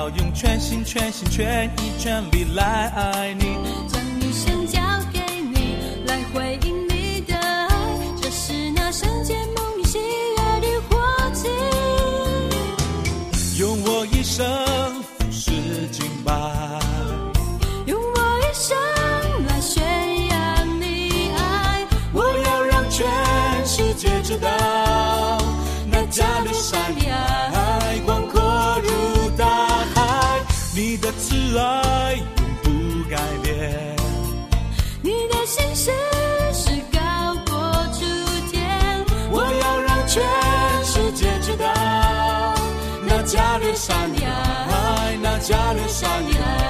[0.04, 3.56] 要用全心全心全意全力来爱你。
[3.88, 4.82] 将一生交
[5.14, 6.60] 给你来回
[31.54, 32.26] 来永
[32.64, 33.96] 不改变。
[35.02, 35.92] 你的心事
[36.54, 37.00] 是高
[37.46, 37.54] 过
[37.94, 38.00] 诸
[38.52, 40.24] 天，我要让全
[40.84, 41.66] 世界知道，
[43.06, 46.63] 那加利山海，那加略山海，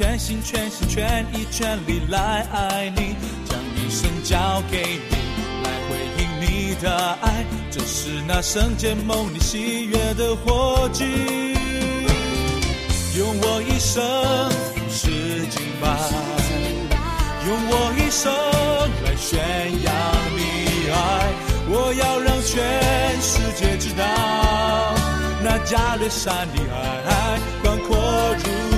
[0.00, 5.16] 全心全心全意全力来爱你，将一生交给你，
[5.62, 11.04] 来回应你的爱，这是那圣洁梦里喜悦的火炬。
[13.18, 14.02] 用我一生
[14.88, 15.10] 是
[15.50, 15.90] 敬拜，
[17.46, 18.32] 用我一生
[19.04, 19.38] 来宣
[19.82, 19.92] 扬
[20.34, 20.96] 你爱，
[21.68, 24.02] 我要让全世界知道，
[25.44, 27.98] 那加勒山的爱广阔
[28.38, 28.69] 如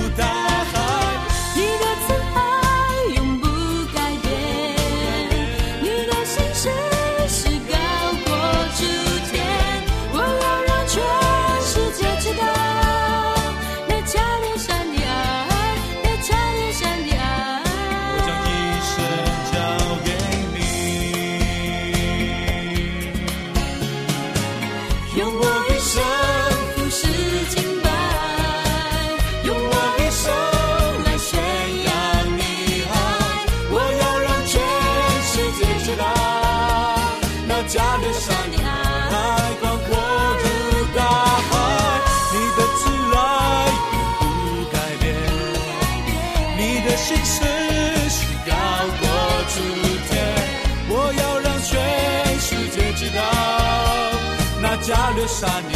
[55.23, 55.71] 那加略山的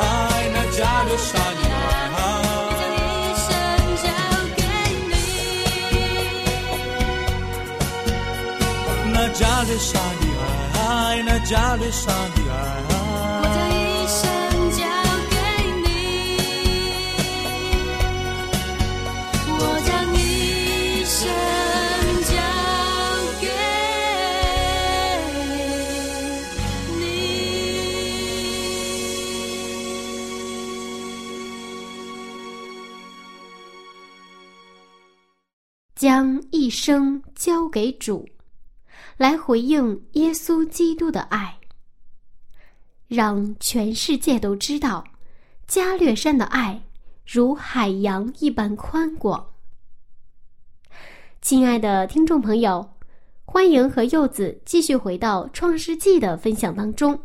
[0.00, 0.02] 爱，
[0.52, 2.18] 那加略山的爱。
[3.22, 3.48] 一生
[4.02, 4.06] 交
[4.56, 4.60] 给
[5.08, 5.12] 你。
[9.12, 10.22] 那加略山的
[10.80, 11.82] 爱，那加略
[35.98, 38.24] 将一生交给主，
[39.16, 41.58] 来回应耶稣基督的爱，
[43.08, 45.02] 让全世界都知道
[45.66, 46.80] 加略山的爱
[47.26, 49.44] 如海洋一般宽广。
[51.42, 52.88] 亲爱的听众朋友，
[53.44, 57.20] 欢迎和柚子继续回到《创世纪》的分享当中。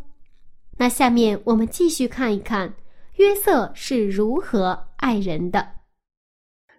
[0.77, 2.73] 那下面我们继续看一看
[3.17, 5.82] 约瑟是如何爱人的。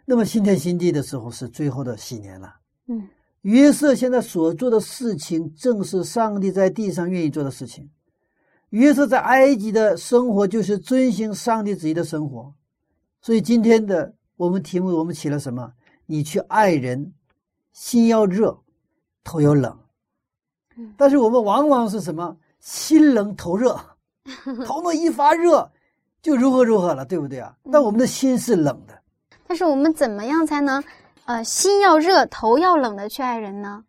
[0.04, 2.54] 那么新天新地的时候是最后的喜年了。
[2.88, 3.08] 嗯，
[3.42, 7.88] 约瑟现在所做的事情，正是上帝在地上愿意做的事情。
[8.70, 12.52] 约瑟在埃及的生活就是遵循上帝旨意的生活，
[13.22, 15.72] 所以今天的我们题目我们起了什么？
[16.06, 17.14] 你去爱人，
[17.72, 18.58] 心要热，
[19.22, 19.78] 头要冷。
[20.96, 22.36] 但是我们往往是什么？
[22.58, 23.78] 心冷头热，
[24.66, 25.70] 头脑一发热
[26.20, 27.56] 就如何如何了，对不对啊？
[27.70, 29.03] 但我们的心是冷的。
[29.46, 30.82] 但是我们怎么样才能，
[31.24, 33.84] 呃，心要热，头要冷的去爱人呢？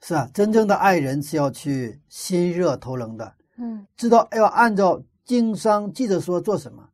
[0.00, 6.88] 是啊，真正的爱人是要去心热头冷的，嗯知道要按照经商记者说做什么。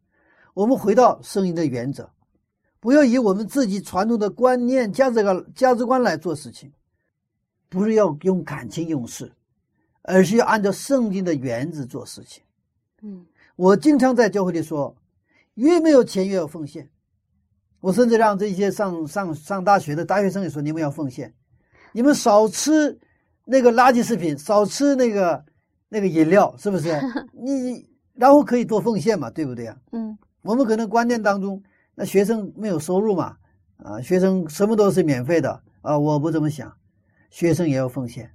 [0.55, 2.09] 我们回到圣经的原则，
[2.81, 6.73] 不要以我们自己传统的观念、价值观、价值观来做事情，
[7.69, 9.31] 不是要用感情用事，
[10.03, 12.43] 而是要按照圣经的原则做事情。
[13.03, 14.97] 嗯我经常在教会里说，
[15.55, 16.89] 越没有钱越要奉献。
[17.85, 21.31] 我甚至让这些上上上大学的大学生也说，你们要奉献，
[21.93, 22.99] 你们少吃
[23.45, 25.45] 那个垃圾食品，少吃那个
[25.91, 26.99] 那个饮料，是不是？
[27.35, 29.77] 你然后可以多奉献嘛，对不对啊？
[29.93, 31.63] 嗯我们可能观念当中，
[31.95, 33.37] 那学生没有收入嘛，
[33.77, 36.75] 啊，学生什么都是免费的啊，我不这么想，
[37.29, 38.31] 学生也要奉献。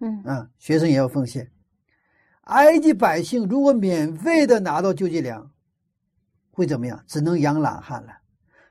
[0.00, 1.50] 嗯啊，学生也要奉献。
[2.44, 5.50] 埃及百姓如果免费的拿到救济粮，
[6.50, 7.04] 会怎么样？
[7.06, 8.12] 只能养懒汉了。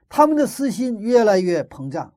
[0.07, 2.13] 他们的私心越来越膨胀，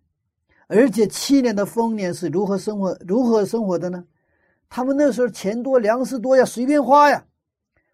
[0.66, 2.96] 而且七年的丰年是如何生活？
[3.06, 4.04] 如何生活的呢？
[4.68, 7.24] 他们那时候钱多，粮食多呀，随便花呀。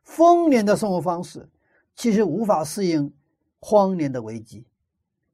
[0.02, 1.48] 丰年的生活方式
[1.96, 3.10] 其实无法适应
[3.60, 4.66] 荒年的危机，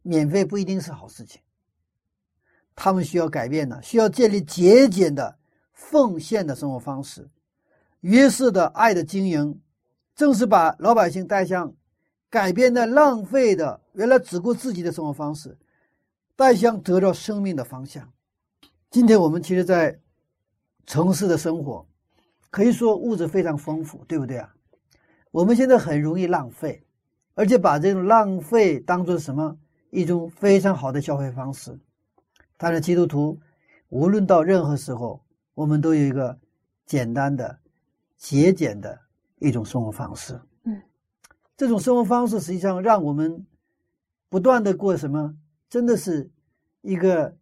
[0.02, 1.40] 免费不一定是好事情。
[2.76, 5.36] 他们需要改变呢，需要建立节俭的
[5.72, 7.28] 奉献的生活方式。
[8.00, 9.60] 约瑟的爱的经营，
[10.14, 11.74] 正是把老百姓带向
[12.30, 15.56] 改变的浪费的原来只顾自己的生活方式，
[16.36, 18.12] 但想得到生命的方向。
[18.90, 20.00] 今天我们其实，在
[20.86, 21.86] 城市的生活，
[22.50, 24.54] 可以说物质非常丰富，对不对啊？
[25.30, 26.84] 我们现在很容易浪费，
[27.34, 29.56] 而且把这种浪费当做什么
[29.90, 31.78] 一种非常好的消费方式。
[32.56, 33.38] 但是基督徒，
[33.88, 35.22] 无论到任何时候，
[35.54, 36.38] 我们都有一个
[36.84, 37.58] 简单的、
[38.16, 38.98] 节俭的
[39.38, 40.40] 一种生活方式。
[40.64, 40.82] 嗯，
[41.56, 43.46] 这种生活方式实际上让我们
[44.30, 45.36] 不断的过什么？
[45.68, 46.30] 真的是
[46.80, 47.36] 一个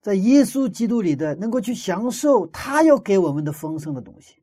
[0.00, 4.42] 在耶稣基督里的，能够去享受他要给我们的丰盛的东西。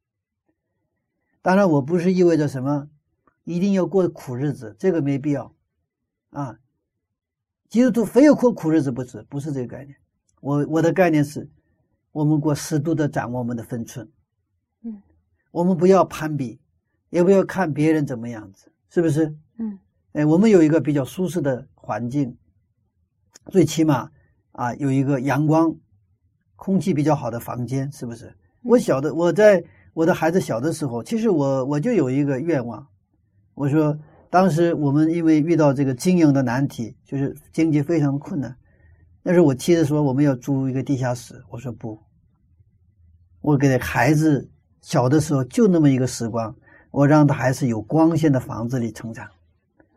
[1.41, 2.87] 当然，我不是意味着什么
[3.45, 5.53] 一定要过苦日子，这个没必要
[6.29, 6.59] 啊。
[7.69, 9.95] 基督徒非要过苦日子不是，不是这个概念。
[10.41, 11.49] 我我的概念是，
[12.11, 14.09] 我们过适度的掌握我们的分寸。
[14.81, 15.01] 嗯，
[15.51, 16.59] 我们不要攀比，
[17.09, 19.35] 也不要看别人怎么样子，是不是？
[19.57, 19.77] 嗯，
[20.19, 22.35] 哎，我们有一个比较舒适的环境，
[23.45, 24.11] 最起码
[24.51, 25.73] 啊有一个阳光、
[26.57, 28.35] 空气比较好的房间，是不是？
[28.63, 29.63] 我小的我在
[29.93, 32.85] 我的孩子小的时候，其实我我就有一个愿望，
[33.53, 33.97] 我说
[34.29, 38.53] 当时我们因为遇到这个经营的难题，就是经济非常困难，
[39.23, 41.97] 那时候我妻子说我们要租一个地下室，我说不，
[43.39, 44.51] 我给孩子
[44.81, 46.53] 小的时候就那么一个时光，
[46.91, 49.25] 我让他还是有光线的房子里成长。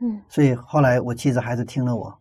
[0.03, 2.19] 嗯所以后来我妻子还是听了我，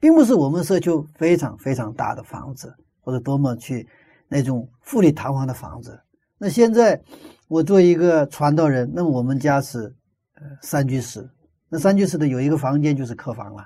[0.00, 3.88] 并不是我们社区非常非常大的房子，或者多么去
[4.28, 6.00] 那种富丽堂皇的房子，
[6.36, 7.00] 那现在
[7.48, 9.94] 我做一个传道人，那么我们家是
[10.34, 11.30] 呃三居室，
[11.68, 13.64] 那三居室的有一个房间就是客房了。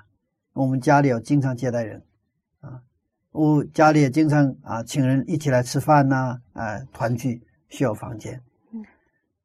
[0.53, 2.03] 我们家里要经常接待人，
[2.59, 2.79] 啊，
[3.31, 8.39] 我家里也经常啊请人一起来吃饭呐、啊，团聚需要房间。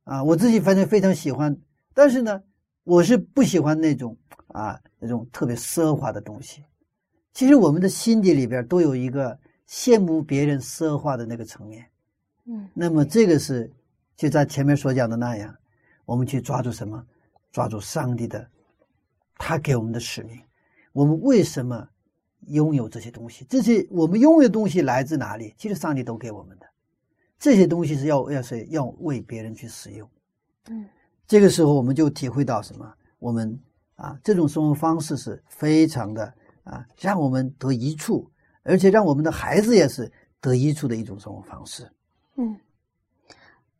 [0.04, 1.56] 啊，我自己反正非常喜欢，
[1.94, 2.42] 但是呢，
[2.86, 4.16] 我是不喜欢那种
[4.46, 6.64] 啊那种特别奢华的东西。
[7.32, 9.36] 其实我们的心底里边都有一个
[9.68, 11.84] 羡慕别人奢华的那个层面。
[12.44, 13.68] 嗯，那么这个是
[14.14, 15.52] 就在前面所讲的那样，
[16.04, 17.04] 我们去抓住什么？
[17.50, 18.48] 抓住上帝的，
[19.36, 20.40] 他给我们的使命。
[20.92, 21.88] 我们为什么
[22.46, 23.44] 拥有这些东西？
[23.48, 25.52] 这些我们拥有的东西来自哪里？
[25.58, 26.66] 其实上帝都给我们的。
[27.36, 30.08] 这些东西是要要是要为别人去使用。
[30.70, 30.86] 嗯，
[31.26, 32.92] 这个时候我们就体会到什么？
[33.18, 33.58] 我们
[33.96, 36.32] 啊，这种生活方式是非常的
[36.64, 38.30] 啊，让我们得益处，
[38.62, 40.10] 而且让我们的孩子也是
[40.40, 41.90] 得益处的一种生活方式。
[42.36, 42.56] 嗯，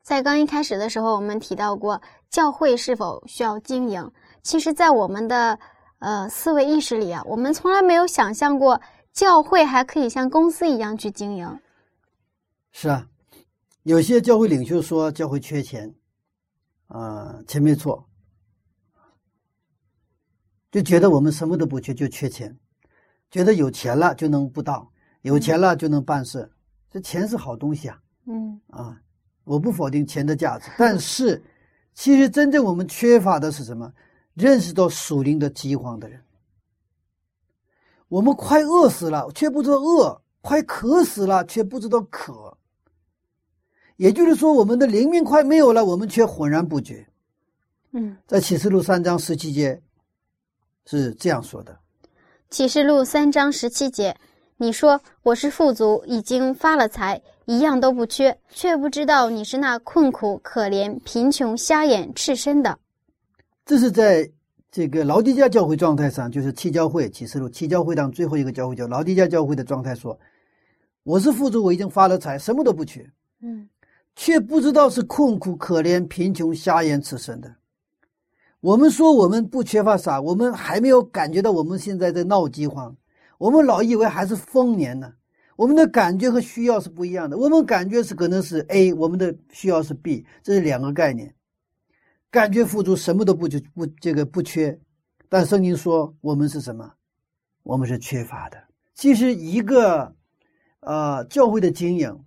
[0.02, 4.10] 在刚一开始的时候，我们提到过教会是否需要经营。
[4.42, 5.58] 其实，在我们的
[5.98, 8.80] 呃思维意识里啊，我们从来没有想象过
[9.12, 11.60] 教会还可以像公司一样去经营。
[12.72, 13.06] 是啊，
[13.82, 15.94] 有些教会领袖说教会缺钱，
[16.88, 18.08] 啊、钱没错，
[20.70, 22.56] 就觉得我们什么都不缺，就缺钱，
[23.30, 24.90] 觉得有钱了就能布道，
[25.22, 26.50] 有钱了就能办事，
[26.90, 28.00] 这钱是好东西啊。
[28.26, 29.00] 嗯啊，
[29.44, 31.42] 我不否定钱的价值，但是
[31.94, 33.92] 其实真正我们缺乏的是什么？
[34.34, 36.22] 认识到属灵的饥荒的人。
[38.08, 42.56] 我们快饿死了，却不知道饿；快渴死了，却不知道渴。
[43.96, 47.06] 也就是说，我们的灵命快没有了，我们却浑然不觉。
[47.92, 49.80] 嗯，在启示录三章十七节
[50.84, 51.78] 是这样说的：
[52.50, 54.14] 启示录三章十七节，
[54.58, 62.78] 你说我是富足，已经发了财，一样都不缺，却不知道你是那困苦、可怜、贫穷、瞎眼、赤身的。
[63.64, 64.30] 这是在
[64.70, 70.18] 这个劳迪加教会状态上，就是七教会启示录七教会当最后一个教会叫劳迪加教会的状态说
[71.02, 73.66] ：“我是富足，我已经发了财，什么都不缺，嗯
[74.16, 77.54] 却不知道是困苦、可怜、贫穷、瞎眼、此生的。”
[78.60, 82.96] 我们说我们不缺乏啥，我们还没有感觉到我们现在在闹饥荒，
[83.38, 85.12] 我们老以为还是丰年呢。
[85.54, 91.34] 我们的感觉和需要是不一样的，我们感觉是可能是 A，我们的需要是 B，这是两个概念。
[92.30, 94.78] 感觉富足，什么都不缺不这个不缺，
[95.28, 96.92] 但圣经说我们是什么？
[97.62, 98.58] 我们是缺乏的。
[98.94, 100.12] 其实一个
[100.80, 102.18] 呃教会的经营，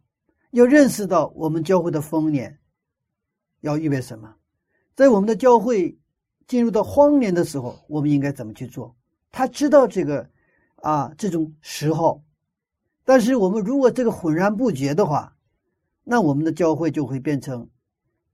[0.51, 2.57] 要认识到我们教会的丰年，
[3.61, 4.35] 要预备什么？
[4.95, 5.97] 在我们的教会
[6.47, 8.95] 进入到荒年的时候，我们应该怎么去做？
[9.31, 10.29] 他知道这个
[10.77, 12.23] 啊这种时候，
[13.05, 15.35] 但是我们如果这个浑然不觉的话，
[16.03, 17.67] 那我们的教会就会变成。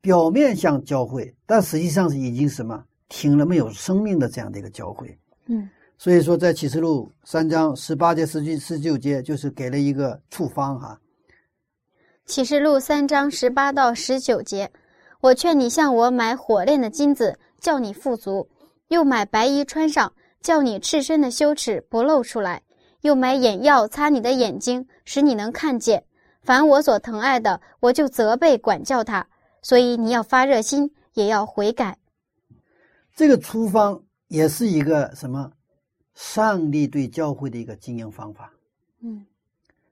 [0.02, 5.18] 表面像教会，但实际上是已经什么停了没有生命的这样的一个教会。
[5.48, 11.02] 嗯所以说，在启示录三章十八节、十九、十九节，就是给了一个处方哈。
[12.26, 14.72] 启示录三章十八到十九节，
[15.22, 18.48] 我劝你向我买火炼的金子，叫你富足；
[18.88, 20.12] 又买白衣穿上，
[20.42, 22.58] 叫你赤身的羞耻不露出来；
[23.02, 26.04] 又买眼药擦你的眼睛，使你能看见。
[26.42, 29.28] 凡我所疼爱的，我就责备管教他。
[29.62, 31.96] 所以你要发热心，也要悔改。
[33.16, 35.52] 这个处方也是一个什么？
[36.16, 38.52] 上帝对教会的一个经营方法。
[39.04, 39.26] 嗯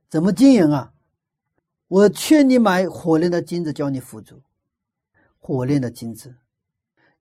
[0.10, 0.93] 怎么经营啊？
[1.94, 4.38] 我劝你买火炼的金子，叫你富足；
[5.38, 6.34] 火炼的金子，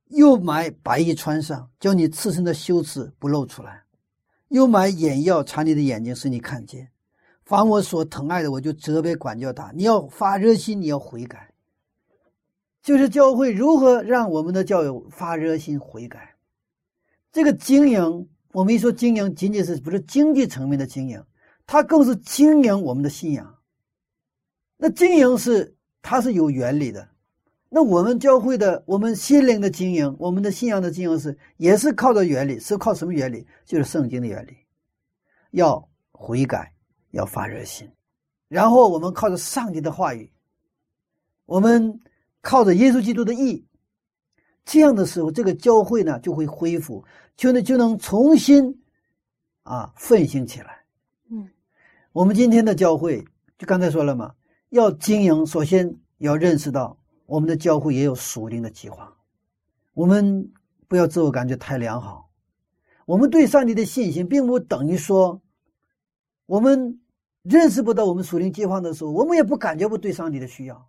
[0.06, 3.84] 又买白衣穿上，叫你赤身的羞耻不露出来；
[4.48, 6.88] 又买眼药擦你的眼睛，使你看见。
[7.44, 9.70] 凡我所疼爱的，我就责备管教他。
[9.74, 11.52] 你要发热心，你要悔改。
[12.82, 16.34] 就是教会如何让我们的教友发热心悔改。
[17.30, 21.22] 这个经营，我们一说经营，仅仅是不是经济层面的经营，
[21.66, 23.58] 它更是经营我们的信仰。
[24.82, 27.08] 那经营是它是有原理的。
[27.68, 33.46] 那我们教会的，我们心灵的经营，我们的信仰的经营是也是靠着原理，是靠什么原理？
[33.64, 34.56] 就是圣经的原理，
[35.52, 36.74] 要悔改，
[37.12, 37.88] 要发热心，
[38.48, 40.28] 然后我们靠着上帝的话语，
[41.46, 42.00] 我们。
[42.44, 43.64] 靠着耶稣基督的义，
[44.64, 47.04] 这样的时候，这个教会呢就会恢复，
[47.36, 48.82] 就能就能重新
[49.62, 50.80] 啊奋兴起来。
[51.30, 51.48] 嗯，
[52.10, 53.24] 我们今天的教会
[53.56, 54.34] 就刚才说了嘛，
[54.72, 56.96] 要经营，首先要认识到
[57.26, 59.14] 我们的教会也有属灵的计划。
[59.92, 60.50] 我们
[60.88, 62.30] 不要自我感觉太良好，
[63.04, 65.42] 我们对上帝的信心，并不等于说
[66.46, 66.98] 我们
[67.42, 70.88] 认识不到我们属灵计划的时候，我们也不感觉不对上帝的需要。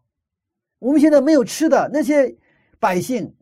[0.80, 2.38] 我们现在没有吃的，那些
[2.80, 3.36] 百姓，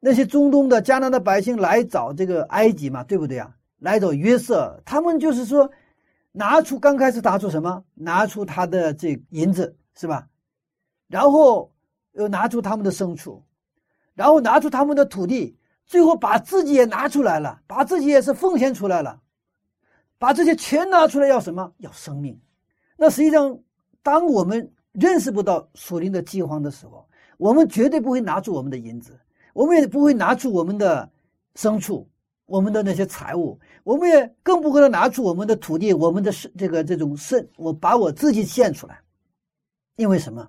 [0.00, 3.54] 那些中东的迦南的百姓来找这个埃及嘛，对不对啊？
[3.80, 5.70] 来找约瑟，他们就是说，
[6.32, 7.84] 拿出刚开始拿出什么？
[7.94, 10.26] 拿出他的这银子是吧？
[11.08, 11.70] 然后
[12.12, 13.42] 又拿出他们的牲畜，
[14.14, 15.56] 然后拿出他们的土地，
[15.86, 19.20] 最后把自己也拿出来了，把自己也是奉献出来了，
[20.18, 21.70] 把这些全拿出来要什么？
[21.78, 22.40] 要生命。
[22.96, 23.58] 那实际上，
[24.02, 27.06] 当我们认识不到属灵的饥荒的时候，
[27.36, 29.18] 我们绝对不会拿出我们的银子，
[29.52, 31.10] 我们也不会拿出我们的
[31.56, 32.08] 牲畜，
[32.52, 39.00] 我们的那些财物，我们也更不可能拿出我们的土地，我们的这个这种肾，我把我自己献出来，
[39.96, 40.46] 因为什么？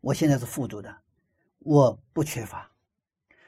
[0.00, 0.92] 我现在是富足的，
[1.60, 2.68] 我不缺乏，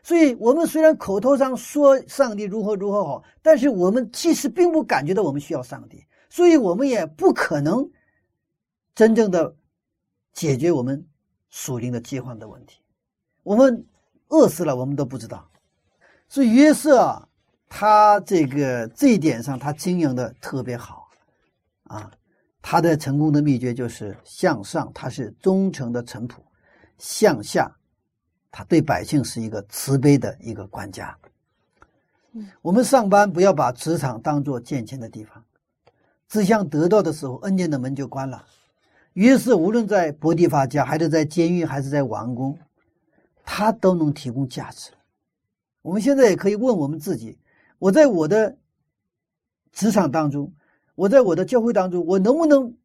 [0.04, 7.90] 所以我们虽然口头上说上帝如何如何好，但是我们其实并不感觉到我们需要上帝，所以我们也不可能
[8.94, 9.52] 真正的
[10.32, 11.04] 解决我们
[11.48, 12.78] 属灵的饥荒的问题。
[13.42, 13.84] 我们
[14.28, 15.50] 饿死了，我们都不知道。
[16.28, 17.28] 所以约瑟啊，
[17.70, 21.08] 他这个这一点上，他经营的特别好
[21.84, 22.10] 啊。
[22.60, 26.34] 他的成功的秘诀就是向上，他是忠诚的臣仆；
[26.98, 27.74] 向下，
[28.50, 31.16] 他对百姓是一个慈悲的一个管家。
[32.60, 35.42] 我们上班不要把职场当做见钱的地方，
[36.28, 38.44] 只想得到的时候，恩典的门就关了。
[39.14, 42.58] 于是无论在伯蒂法家，还是在监狱，还是在王宫，
[43.42, 44.90] 他都能提供价值。
[45.80, 47.38] 我们现在也可以问我们自己：
[47.80, 48.58] 我在我的
[49.72, 50.52] 职场当中，
[50.94, 52.76] 我在我的教会当中，我能不能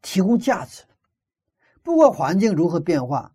[0.00, 0.84] 提供价值？
[1.82, 3.34] 不管环境如何变化，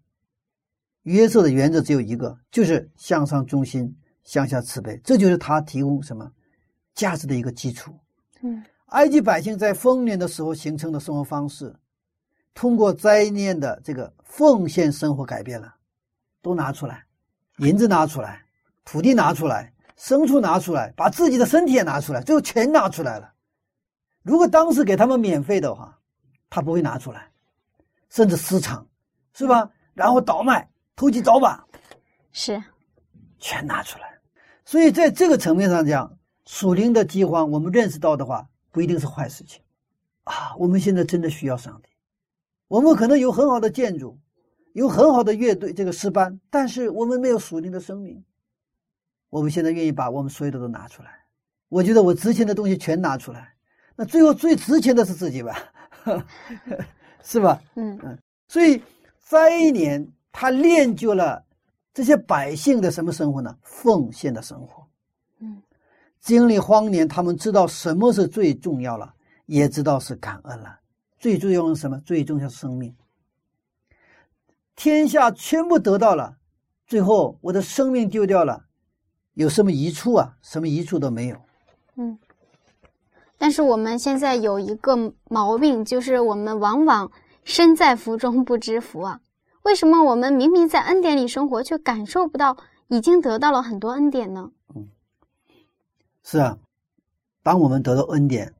[1.04, 3.94] 约瑟的原则只有一个，就是向上忠心，
[4.24, 6.32] 向下慈悲，这就是他提供什么
[6.96, 7.94] 价值的一个基础。
[8.42, 11.76] 嗯，埃及百姓在丰年的时候形成的生活方式，
[12.54, 15.76] 通过灾年的这个奉献生活改变了，
[16.42, 17.06] 都拿出来，
[17.58, 18.46] 银子拿出来，
[18.86, 23.34] 土地拿出来，牲畜拿出来，把自己的身体也拿出来，最后全拿出来了。
[24.24, 26.00] 如果当时给他们免费的话，
[26.50, 27.30] 他不会拿出来，
[28.10, 28.88] 甚至私藏，
[29.34, 29.70] 是吧？
[29.94, 31.68] 然后倒卖、投机倒把，
[32.32, 32.64] 是，
[33.40, 34.18] 全拿出来。
[34.64, 39.62] 所以在这个层面上讲，属灵的饥荒，我们认识到的话，不一定是坏事情
[40.24, 40.56] 啊。
[40.58, 41.90] 我们现在真的需要上帝，
[42.70, 44.18] 我们可能有很好的建筑，
[44.72, 48.24] 有很好的乐队这个诗班，但是我们没有属灵的生命。
[49.30, 51.10] 我们现在愿意把我们所有的都拿出来，
[51.68, 53.54] 我觉得我值钱的东西全拿出来，
[53.96, 55.58] 那最后最值钱的是自己吧，
[57.24, 57.62] 是吧？
[57.76, 58.18] 嗯嗯
[58.48, 58.82] 所以
[59.20, 61.44] 灾年他练就了
[61.94, 63.56] 这些百姓的什么生活呢？
[63.62, 64.88] 奉献的生活。
[65.40, 65.62] 嗯，
[66.20, 69.14] 经历荒年，他们知道什么是最重要了，
[69.46, 70.80] 也知道是感恩了。
[71.20, 72.00] 最重要的是什么？
[72.00, 72.96] 最重要是生命。
[74.76, 76.38] 天下全部得到了，
[76.88, 78.66] 最后我的生命丢掉了，
[79.40, 80.36] 有什么益处啊？
[80.42, 81.38] 什么益处都没有。
[81.96, 82.20] 嗯。
[83.38, 87.10] 但是我们现在有一个毛病，就是我们往往
[87.46, 89.22] 身在福中不知福啊。
[89.62, 92.58] 为什么我们明明在恩典里生活，却感受不到
[92.90, 94.52] 已经得到了很多恩典呢？
[94.76, 94.90] 嗯
[96.22, 96.58] 是啊，
[97.42, 98.54] 当我们得到恩典，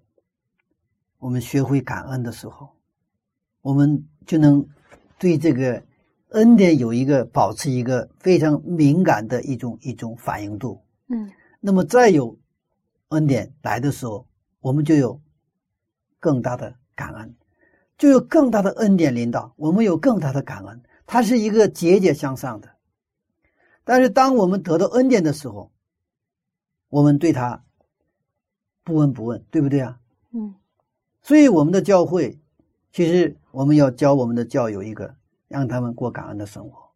[1.18, 2.70] 我们学会感恩的时候，
[3.62, 4.66] 我们就能
[5.18, 5.84] 对这个
[6.30, 10.82] 恩典有一个保持一个非常敏感的一种一种反应度。
[11.08, 12.38] 嗯那么再有
[13.10, 14.28] 恩典来的时候，
[14.60, 15.20] 我们就有
[16.20, 17.36] 更大的感恩，
[17.98, 22.70] 就有更大的恩典领导，我们有更大的感恩，它是一个节节向上的。
[23.84, 25.72] 但是当我们得到恩典的时候，
[26.90, 27.64] 我们对他
[28.84, 30.00] 不闻不问，对不对啊？
[30.32, 30.54] 嗯
[31.22, 32.40] 所以我们的教会，
[32.94, 35.14] 其实我们要教我们的教友一个，
[35.50, 36.90] 让他们过感恩的生活，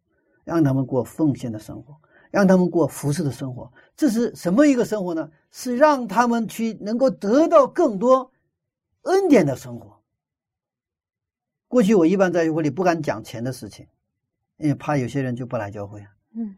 [0.44, 1.94] 让他们过奉献的生活，
[2.30, 3.70] 让他们过服侍的生活。
[3.94, 5.30] 这是什么一个生活呢？
[5.50, 8.32] 是让他们去能够得到更多
[9.02, 10.00] 恩典的生活。
[11.68, 13.86] 过去我一般在教会里不敢讲钱的事情，
[14.56, 16.08] 因为怕有些人就不来教会啊。
[16.32, 16.56] 嗯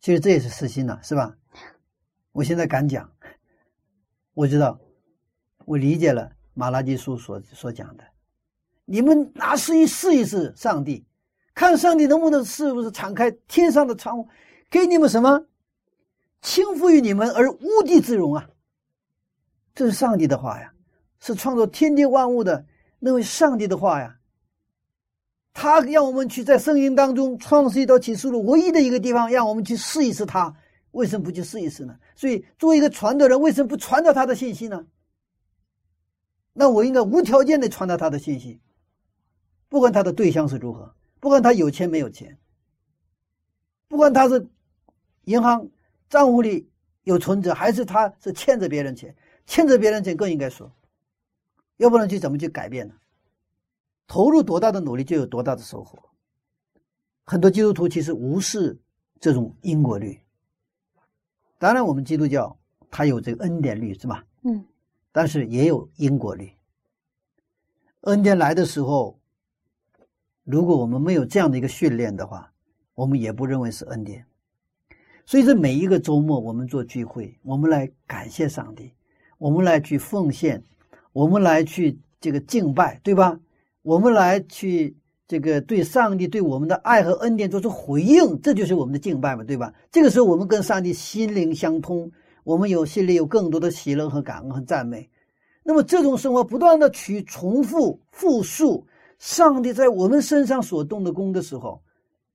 [0.00, 1.34] 其实这也是私心呐，是吧？
[2.32, 3.10] 我现在敢讲，
[4.34, 4.78] 我知道，
[5.64, 8.04] 我理解了马拉基书所所讲的，
[8.84, 11.04] 你们拿试一试一试上帝，
[11.54, 14.28] 看上帝能不能是不是敞开天上的窗户，
[14.68, 15.46] 给你们什么，
[16.42, 18.48] 倾覆于你们而无地自容啊！
[19.74, 20.72] 这是上帝的话呀，
[21.18, 22.66] 是创造天地万物的
[22.98, 24.18] 那位上帝的话呀。
[25.54, 30.54] 他让我们去在圣经当中创世一到启示录唯一的一个地方，让我们去试一试他，
[30.90, 31.96] 为什么不去试一试呢？
[32.16, 34.84] 所以，作为一个传道人，为什么不传达他的信息呢？
[36.52, 38.60] 那我应该无条件的传达他的信息，
[39.74, 42.38] 不管他的对象是如何，不管他有钱没有钱，
[43.88, 44.46] 不管他是
[45.24, 45.68] 银行
[46.08, 46.70] 账户里
[47.02, 49.12] 有存折，还是他是欠着别人钱，
[49.46, 50.70] 欠着别人钱更应该说，
[51.78, 52.94] 要不然去怎么去改变呢？
[54.06, 55.98] 投入多大的努力，就有多大的收获。
[57.24, 58.78] 很多基督徒其实无视
[59.18, 60.16] 这种因果律。
[61.58, 62.56] 当然，我们基督教
[62.92, 64.24] 它有这个恩典律，是吧？
[64.42, 64.64] 嗯，
[65.10, 66.48] 但是也有因果律。
[68.02, 69.18] 恩典来的时候，
[70.44, 72.52] 如果我们没有这样的一个训练的话，
[72.94, 74.24] 我们也不认为是恩典。
[75.26, 78.92] 所以，这每一个周末我们做聚会，我们来感谢上帝，
[79.38, 80.62] 我们来去奉献，
[81.12, 83.40] 我们来去这个敬拜，对吧？
[83.80, 84.94] 我们来去
[85.26, 89.72] 这个对上帝对我们的爱和恩典做出回应，这就是我们的敬拜嘛，对吧？
[89.90, 92.10] 这个时候我们跟上帝心灵相通，
[92.44, 95.08] 我们有心里有更多的喜乐和感恩和赞美。
[95.62, 98.86] 那么这种生活不断的去重复复述
[99.24, 101.82] 上帝在我们身上所动的功的时候，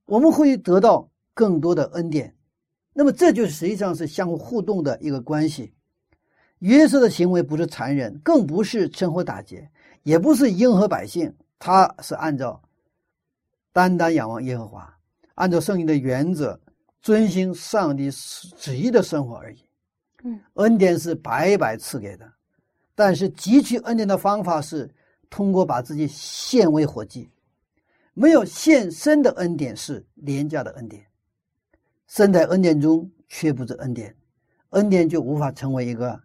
[0.06, 2.34] 我们会得到更多的恩典。
[2.92, 5.72] 那么这就是实际上是相互互动的一个关系。
[6.58, 9.70] 约瑟的行为不是残忍，更不是趁火打劫，
[10.02, 12.60] 也不是迎合百姓，他是按照
[13.72, 14.92] 单单仰望耶和华，
[15.36, 16.60] 按照圣经的原则，
[17.02, 18.10] 遵循上帝
[18.56, 19.58] 旨意的生活而已。
[20.24, 22.28] 嗯，恩典是白白赐给的，
[22.96, 24.92] 但是汲取恩典的方法是
[25.30, 27.30] 通过把自己献为活祭。
[28.12, 31.06] 没有献身的恩典是廉价的恩典，
[32.06, 34.14] 身在恩典中却不知恩典，
[34.70, 36.20] 恩典就无法成为一个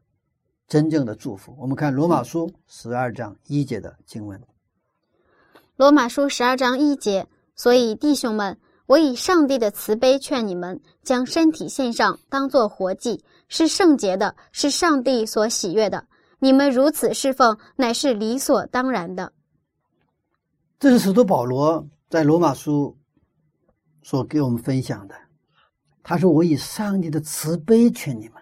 [0.67, 1.55] 真正的祝福。
[1.59, 4.41] 我们看罗马书十二章一节的经文。
[5.77, 16.07] 罗马书十二章一节，所以弟兄们，我以上帝的慈悲劝你们，将身体献上，当作活祭，是圣洁的，是上帝所喜悦的。
[16.45, 19.33] 你们如此侍奉，乃是理所当然的。
[20.77, 22.95] 这是使徒保罗在罗马书
[24.03, 25.15] 所给我们分享的。
[26.03, 28.33] 他说：“我以上帝的慈悲劝你们。”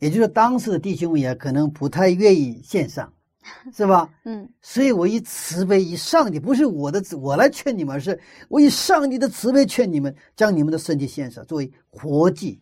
[0.00, 3.12] 也就是当时的弟兄们也可能不太愿意献上，
[3.72, 4.12] 是吧？
[4.24, 12.60] 嗯所以我以慈悲，以上帝不是我的我来劝你们，而是我以上帝的慈悲劝你们，将你们的身体献上，作为活祭，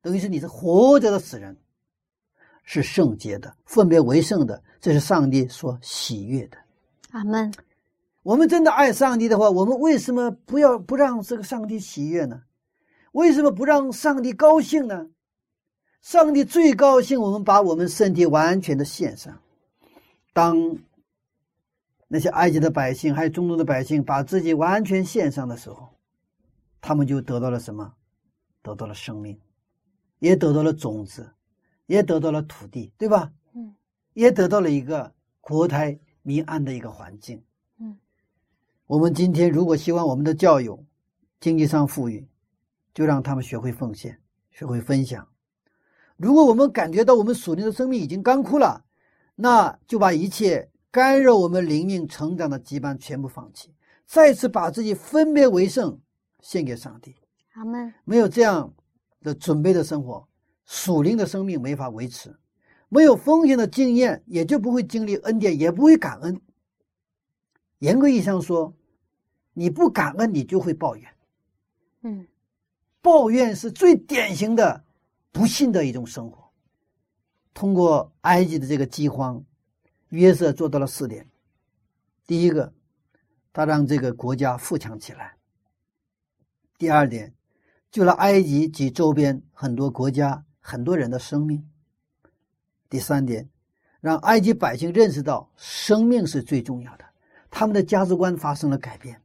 [0.00, 1.54] 等于是你是活着的死人，
[2.66, 6.58] 是圣洁的，分别为圣的，这是上帝所喜悦的。
[7.12, 7.50] 阿门。
[8.22, 12.42] 我们真的爱上帝的话，我们为什么不要不让这个上帝喜悦呢？
[13.12, 15.06] 为什么不让上帝高兴呢？
[16.02, 19.40] 上帝最高兴，我们把我们身体完全的献上。
[20.32, 20.76] 当
[22.08, 25.88] 那些埃及的百姓还有中东的百姓把自己完全献上的时候，
[26.80, 27.94] 他们就得到了什么？
[28.60, 29.40] 得到了生命，
[30.18, 31.30] 也得到了种子，
[31.86, 33.32] 也得到了土地，对吧？
[33.54, 33.74] 嗯，
[34.14, 37.42] 也得到了一个国泰民安的一个环境。
[37.78, 37.96] 嗯，
[38.86, 40.84] 我们今天如果希望我们的教友
[41.40, 42.26] 经济上富裕，
[42.92, 44.20] 就让他们学会奉献，
[44.50, 45.26] 学会分享。
[46.16, 48.84] 如果我们感觉到我们属灵的生命已经干枯了，
[49.34, 53.74] 那就把一切干扰我们灵命成长的羁绊全部放弃，
[54.06, 56.00] 再次把自己分别为圣，
[56.40, 57.14] 献给上帝。
[57.52, 57.92] 阿门。
[58.04, 58.72] 没有这样
[59.22, 60.26] 的准备的生活，
[60.66, 62.30] 属灵的生命没法维持；
[62.88, 66.40] 没有奉献的经验，也就不会经历恩典，也不会感恩。
[67.78, 68.74] 严格意义上说，
[69.52, 71.08] 你不感恩，你就会抱怨。
[72.02, 72.26] 嗯
[73.00, 74.84] 抱怨是最典型的
[75.30, 76.50] 不幸的一种生活。
[77.54, 79.44] 通过埃及的这个饥荒，
[80.08, 81.30] 约瑟做到了四点：
[82.26, 82.74] 第一个，
[83.52, 85.36] 他让这个国家富强起来；
[86.76, 87.32] 第二点，
[87.90, 91.60] 救了埃及及周边很多国家很多人的生命；
[92.90, 93.48] 第三点，
[94.00, 97.04] 让埃及百姓认识到生命是最重要的，
[97.48, 99.16] 他们的价值观发生了改变。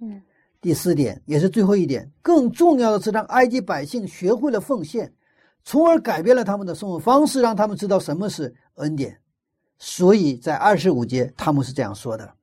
[0.00, 0.20] 嗯
[0.60, 5.14] 第四点也是最后一点，更重要的是让埃及百姓学会了奉献，
[5.62, 9.16] 从而改变了他们的生活方式，让他们知道什么是恩典。
[9.78, 12.34] 所以在二十五节，他们是这样说的：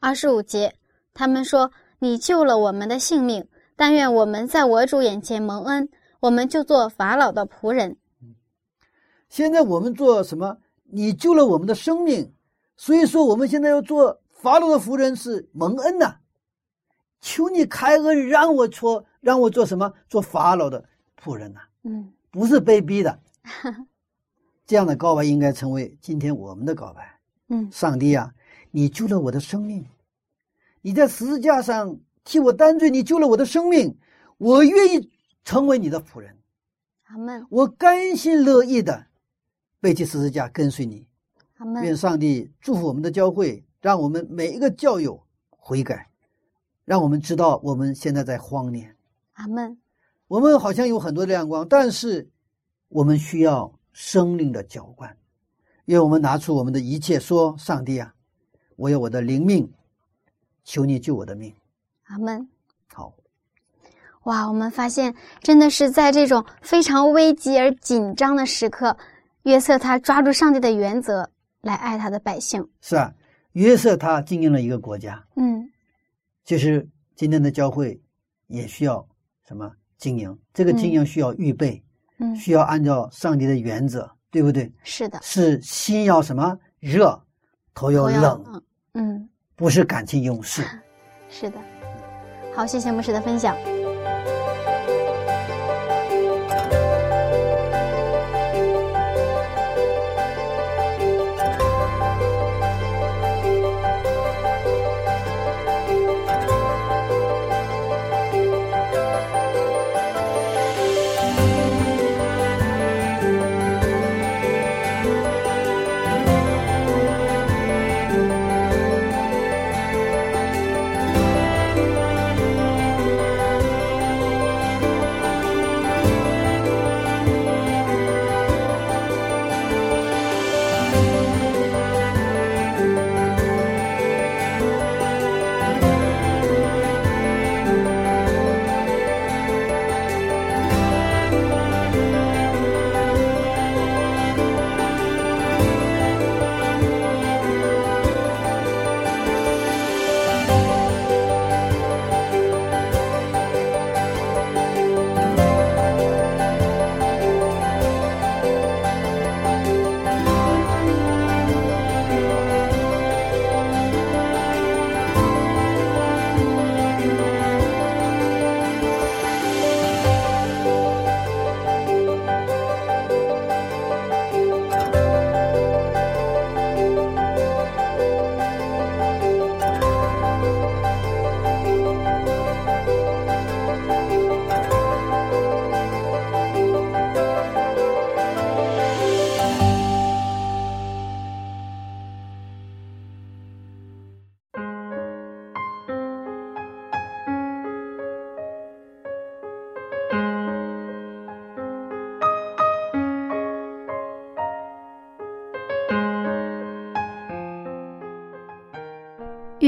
[0.00, 0.74] 二十五节，
[1.14, 1.70] 他们说
[2.00, 5.88] ：“你救了我们的性命，但愿我们在我主眼前蒙恩，
[6.24, 7.98] 我们就做法老的仆人。
[9.28, 10.56] 现在我们做什么？
[10.84, 12.32] 你救了我们的生命，
[12.78, 16.16] 所以说我们现在要做法老的仆人是蒙恩呐、
[17.20, 19.92] 求你开恩，让我做，让我做什么？
[20.08, 20.82] 做法老的
[21.22, 23.18] 仆人呐、”嗯不是被逼的。
[24.64, 27.20] 这样的告白应该成为今天我们的告白。
[27.48, 28.32] 嗯上帝啊，
[28.70, 29.84] 你救了我的生命，
[30.80, 31.94] 你在十字架上
[32.24, 33.94] 替我担罪，你救了我的生命，
[34.38, 35.10] 我愿意
[35.44, 36.36] 成为你的仆人，
[37.04, 39.06] 阿门我甘心乐意的
[39.80, 40.96] 背起十字架跟随你。
[40.96, 41.06] 愿
[41.58, 41.84] 阿门。
[41.84, 46.10] 愿上帝祝福我们的教会，让我们每一个教友悔改，
[46.84, 48.96] 让我们知道我们现在在荒年。
[49.34, 49.78] 阿门。
[50.26, 52.28] 我们好像有很多亮光，但是
[52.88, 55.16] 我们需要生命的浇灌，
[55.84, 58.14] 因为我们拿出我们的一切，说：“上帝啊，
[58.76, 59.70] 我有我的灵命，
[60.64, 61.54] 求你救我的命。
[62.04, 62.48] 阿门。”
[62.88, 63.14] 好，
[64.24, 68.96] 哇，我们发现真的是在这种非常危急而紧张的时刻，
[69.42, 71.28] 约瑟他抓住上帝的原则
[71.60, 72.66] 来爱他的百姓。
[72.80, 73.12] 是啊，
[73.52, 75.70] 约瑟他经营了一个国家，嗯，
[76.44, 78.00] 其实今天的教会
[78.46, 79.06] 也需要
[79.46, 80.38] 什么经营？
[80.54, 81.82] 这个经营需要预备，
[82.18, 84.72] 嗯，需要按照上帝的原则，对不对？
[84.84, 87.22] 是的，是心要什么热，
[87.74, 88.62] 头要冷
[88.94, 90.64] 嗯，不是感情用事。
[91.28, 91.58] 是的。
[92.54, 93.54] 好，谢谢牧师的分享。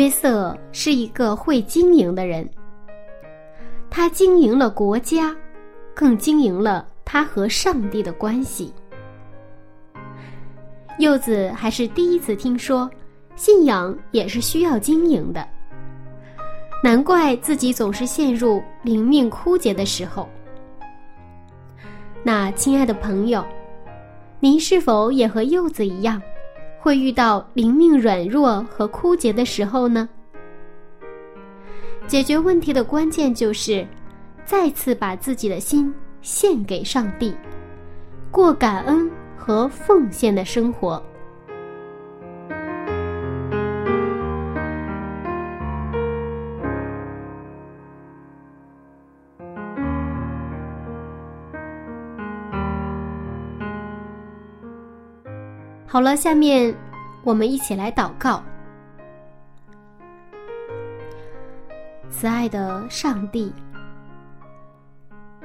[0.06, 2.48] 约瑟是一个会经营的人，
[3.90, 5.34] 他经营了国家，
[5.96, 8.72] 更经营了他和上帝的关系。
[11.00, 12.88] 柚子还是第一次听说，
[13.34, 15.44] 信仰也是需要经营的。
[16.84, 20.28] 难怪自己总是陷入灵命枯竭的时候。
[22.22, 23.44] 那亲爱的朋友，
[24.38, 26.22] 您是否也和柚子一样？
[26.86, 30.08] 会遇到灵命软弱和枯竭的时候呢？
[32.06, 33.84] 解决问题的关键就是
[34.44, 37.34] 再次把自己的心献给上帝，
[38.30, 41.02] 过感恩和奉献的生活。
[55.96, 56.76] 好了，下面
[57.24, 58.42] 我们一起来祷告。
[62.10, 63.50] 慈爱的上帝，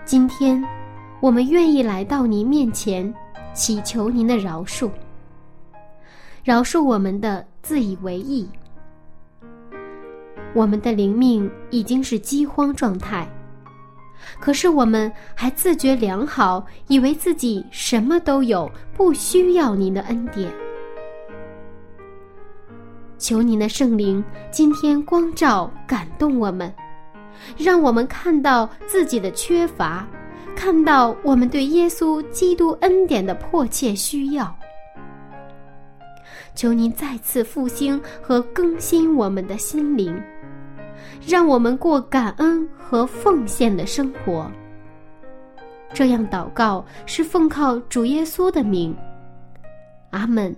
[0.04, 0.62] 今天
[1.22, 3.14] 我们愿意来到您面前，
[3.54, 4.91] 祈求您的饶恕，
[6.43, 8.49] 饶恕我们的自以为意。
[10.54, 13.26] 我们的灵命已经是饥荒状态，
[14.39, 20.51] 可是我们还自觉良好，以为自己什么都有，不需要您的恩典。
[23.17, 26.74] 求您的圣灵今天光照、感动我们，
[27.55, 30.07] 让我们看到自己的缺乏，
[30.55, 34.55] 看到我们对耶稣基督恩典的迫切需要。
[36.55, 40.19] 求您再次复兴和更新我们的心灵，
[41.26, 44.51] 让我们过感恩和奉献的生活。
[45.93, 48.95] 这样祷告是奉靠主耶稣的名，
[50.11, 50.55] 阿门。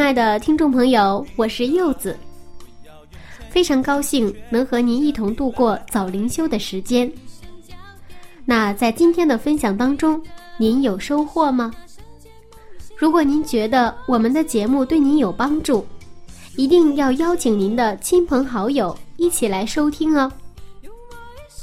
[0.00, 2.16] 亲爱的听众朋友，我是柚子，
[3.50, 7.12] 非常高兴能和您一同度过早灵修的时间。
[8.46, 10.18] 那在今天的分享当中，
[10.56, 11.70] 您有收获吗？
[12.96, 15.86] 如果您觉得我们的节目对您有帮助，
[16.56, 20.32] 一定要邀请您的亲朋好友一起来收听哦。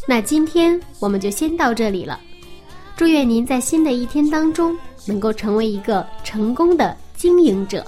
[0.07, 2.19] 那今天我们就先到这里了，
[2.95, 4.77] 祝愿您在新的一天当中
[5.07, 7.83] 能够成为一个成功的经营者。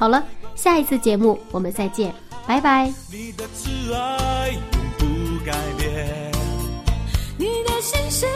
[0.00, 0.24] 好了，
[0.54, 2.14] 下一次节目我们再见，
[2.46, 2.90] 拜拜。
[3.12, 4.62] 你的挚爱永
[4.96, 6.32] 不改变。
[7.36, 8.26] 你的心事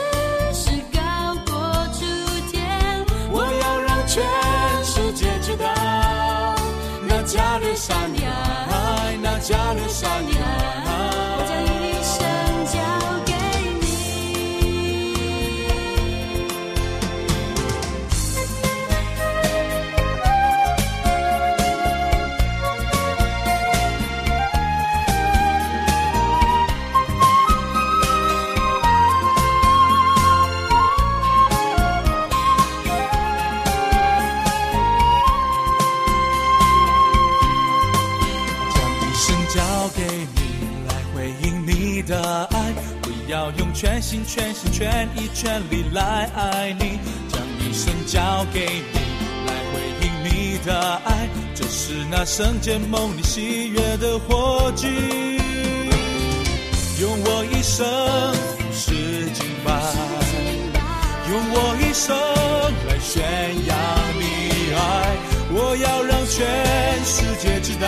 [0.53, 2.05] 是高过诸
[2.51, 4.23] 天，我要让全
[4.83, 6.55] 世界知道，
[7.07, 10.37] 那加略沙你爱，那加略沙你
[42.05, 42.73] 的爱。
[43.03, 48.59] 我要用全心全心全意全力来爱你，将一生交给
[48.93, 48.99] 你，
[49.47, 51.27] 来回应你的爱。
[51.53, 54.87] 这是那圣洁梦里喜悦的火炬，
[56.99, 57.85] 用我一生
[58.33, 59.71] 服侍敬拜，
[61.31, 62.15] 用我一生
[62.87, 63.23] 来宣
[63.65, 63.75] 扬
[64.19, 64.77] 你爱。
[65.57, 66.45] 我要让全
[67.05, 67.87] 世界知道，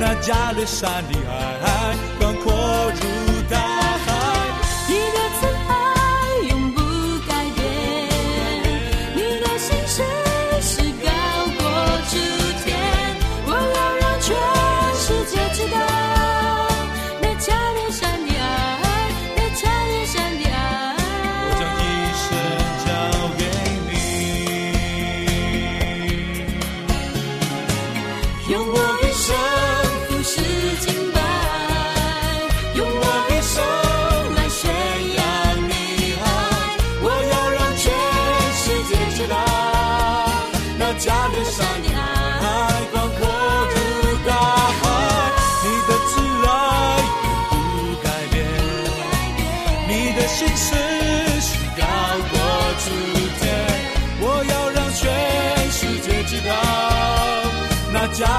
[0.00, 1.18] 那加勒山的
[1.60, 3.27] 海广阔如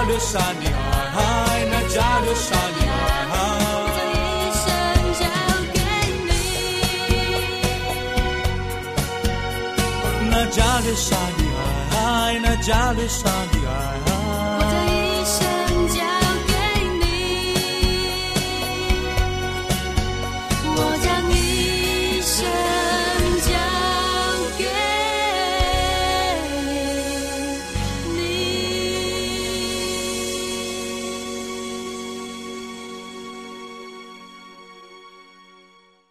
[0.01, 0.63] 那加勒山的
[1.17, 1.19] 爱，
[1.69, 2.79] 那加勒山的
[3.33, 3.35] 爱。
[4.31, 4.63] 一生
[5.19, 5.21] 交
[5.73, 5.77] 给
[6.25, 6.31] 你。
[10.29, 11.41] 那加略山的
[11.97, 11.99] 爱，
[12.41, 13.58] 那加略山的爱。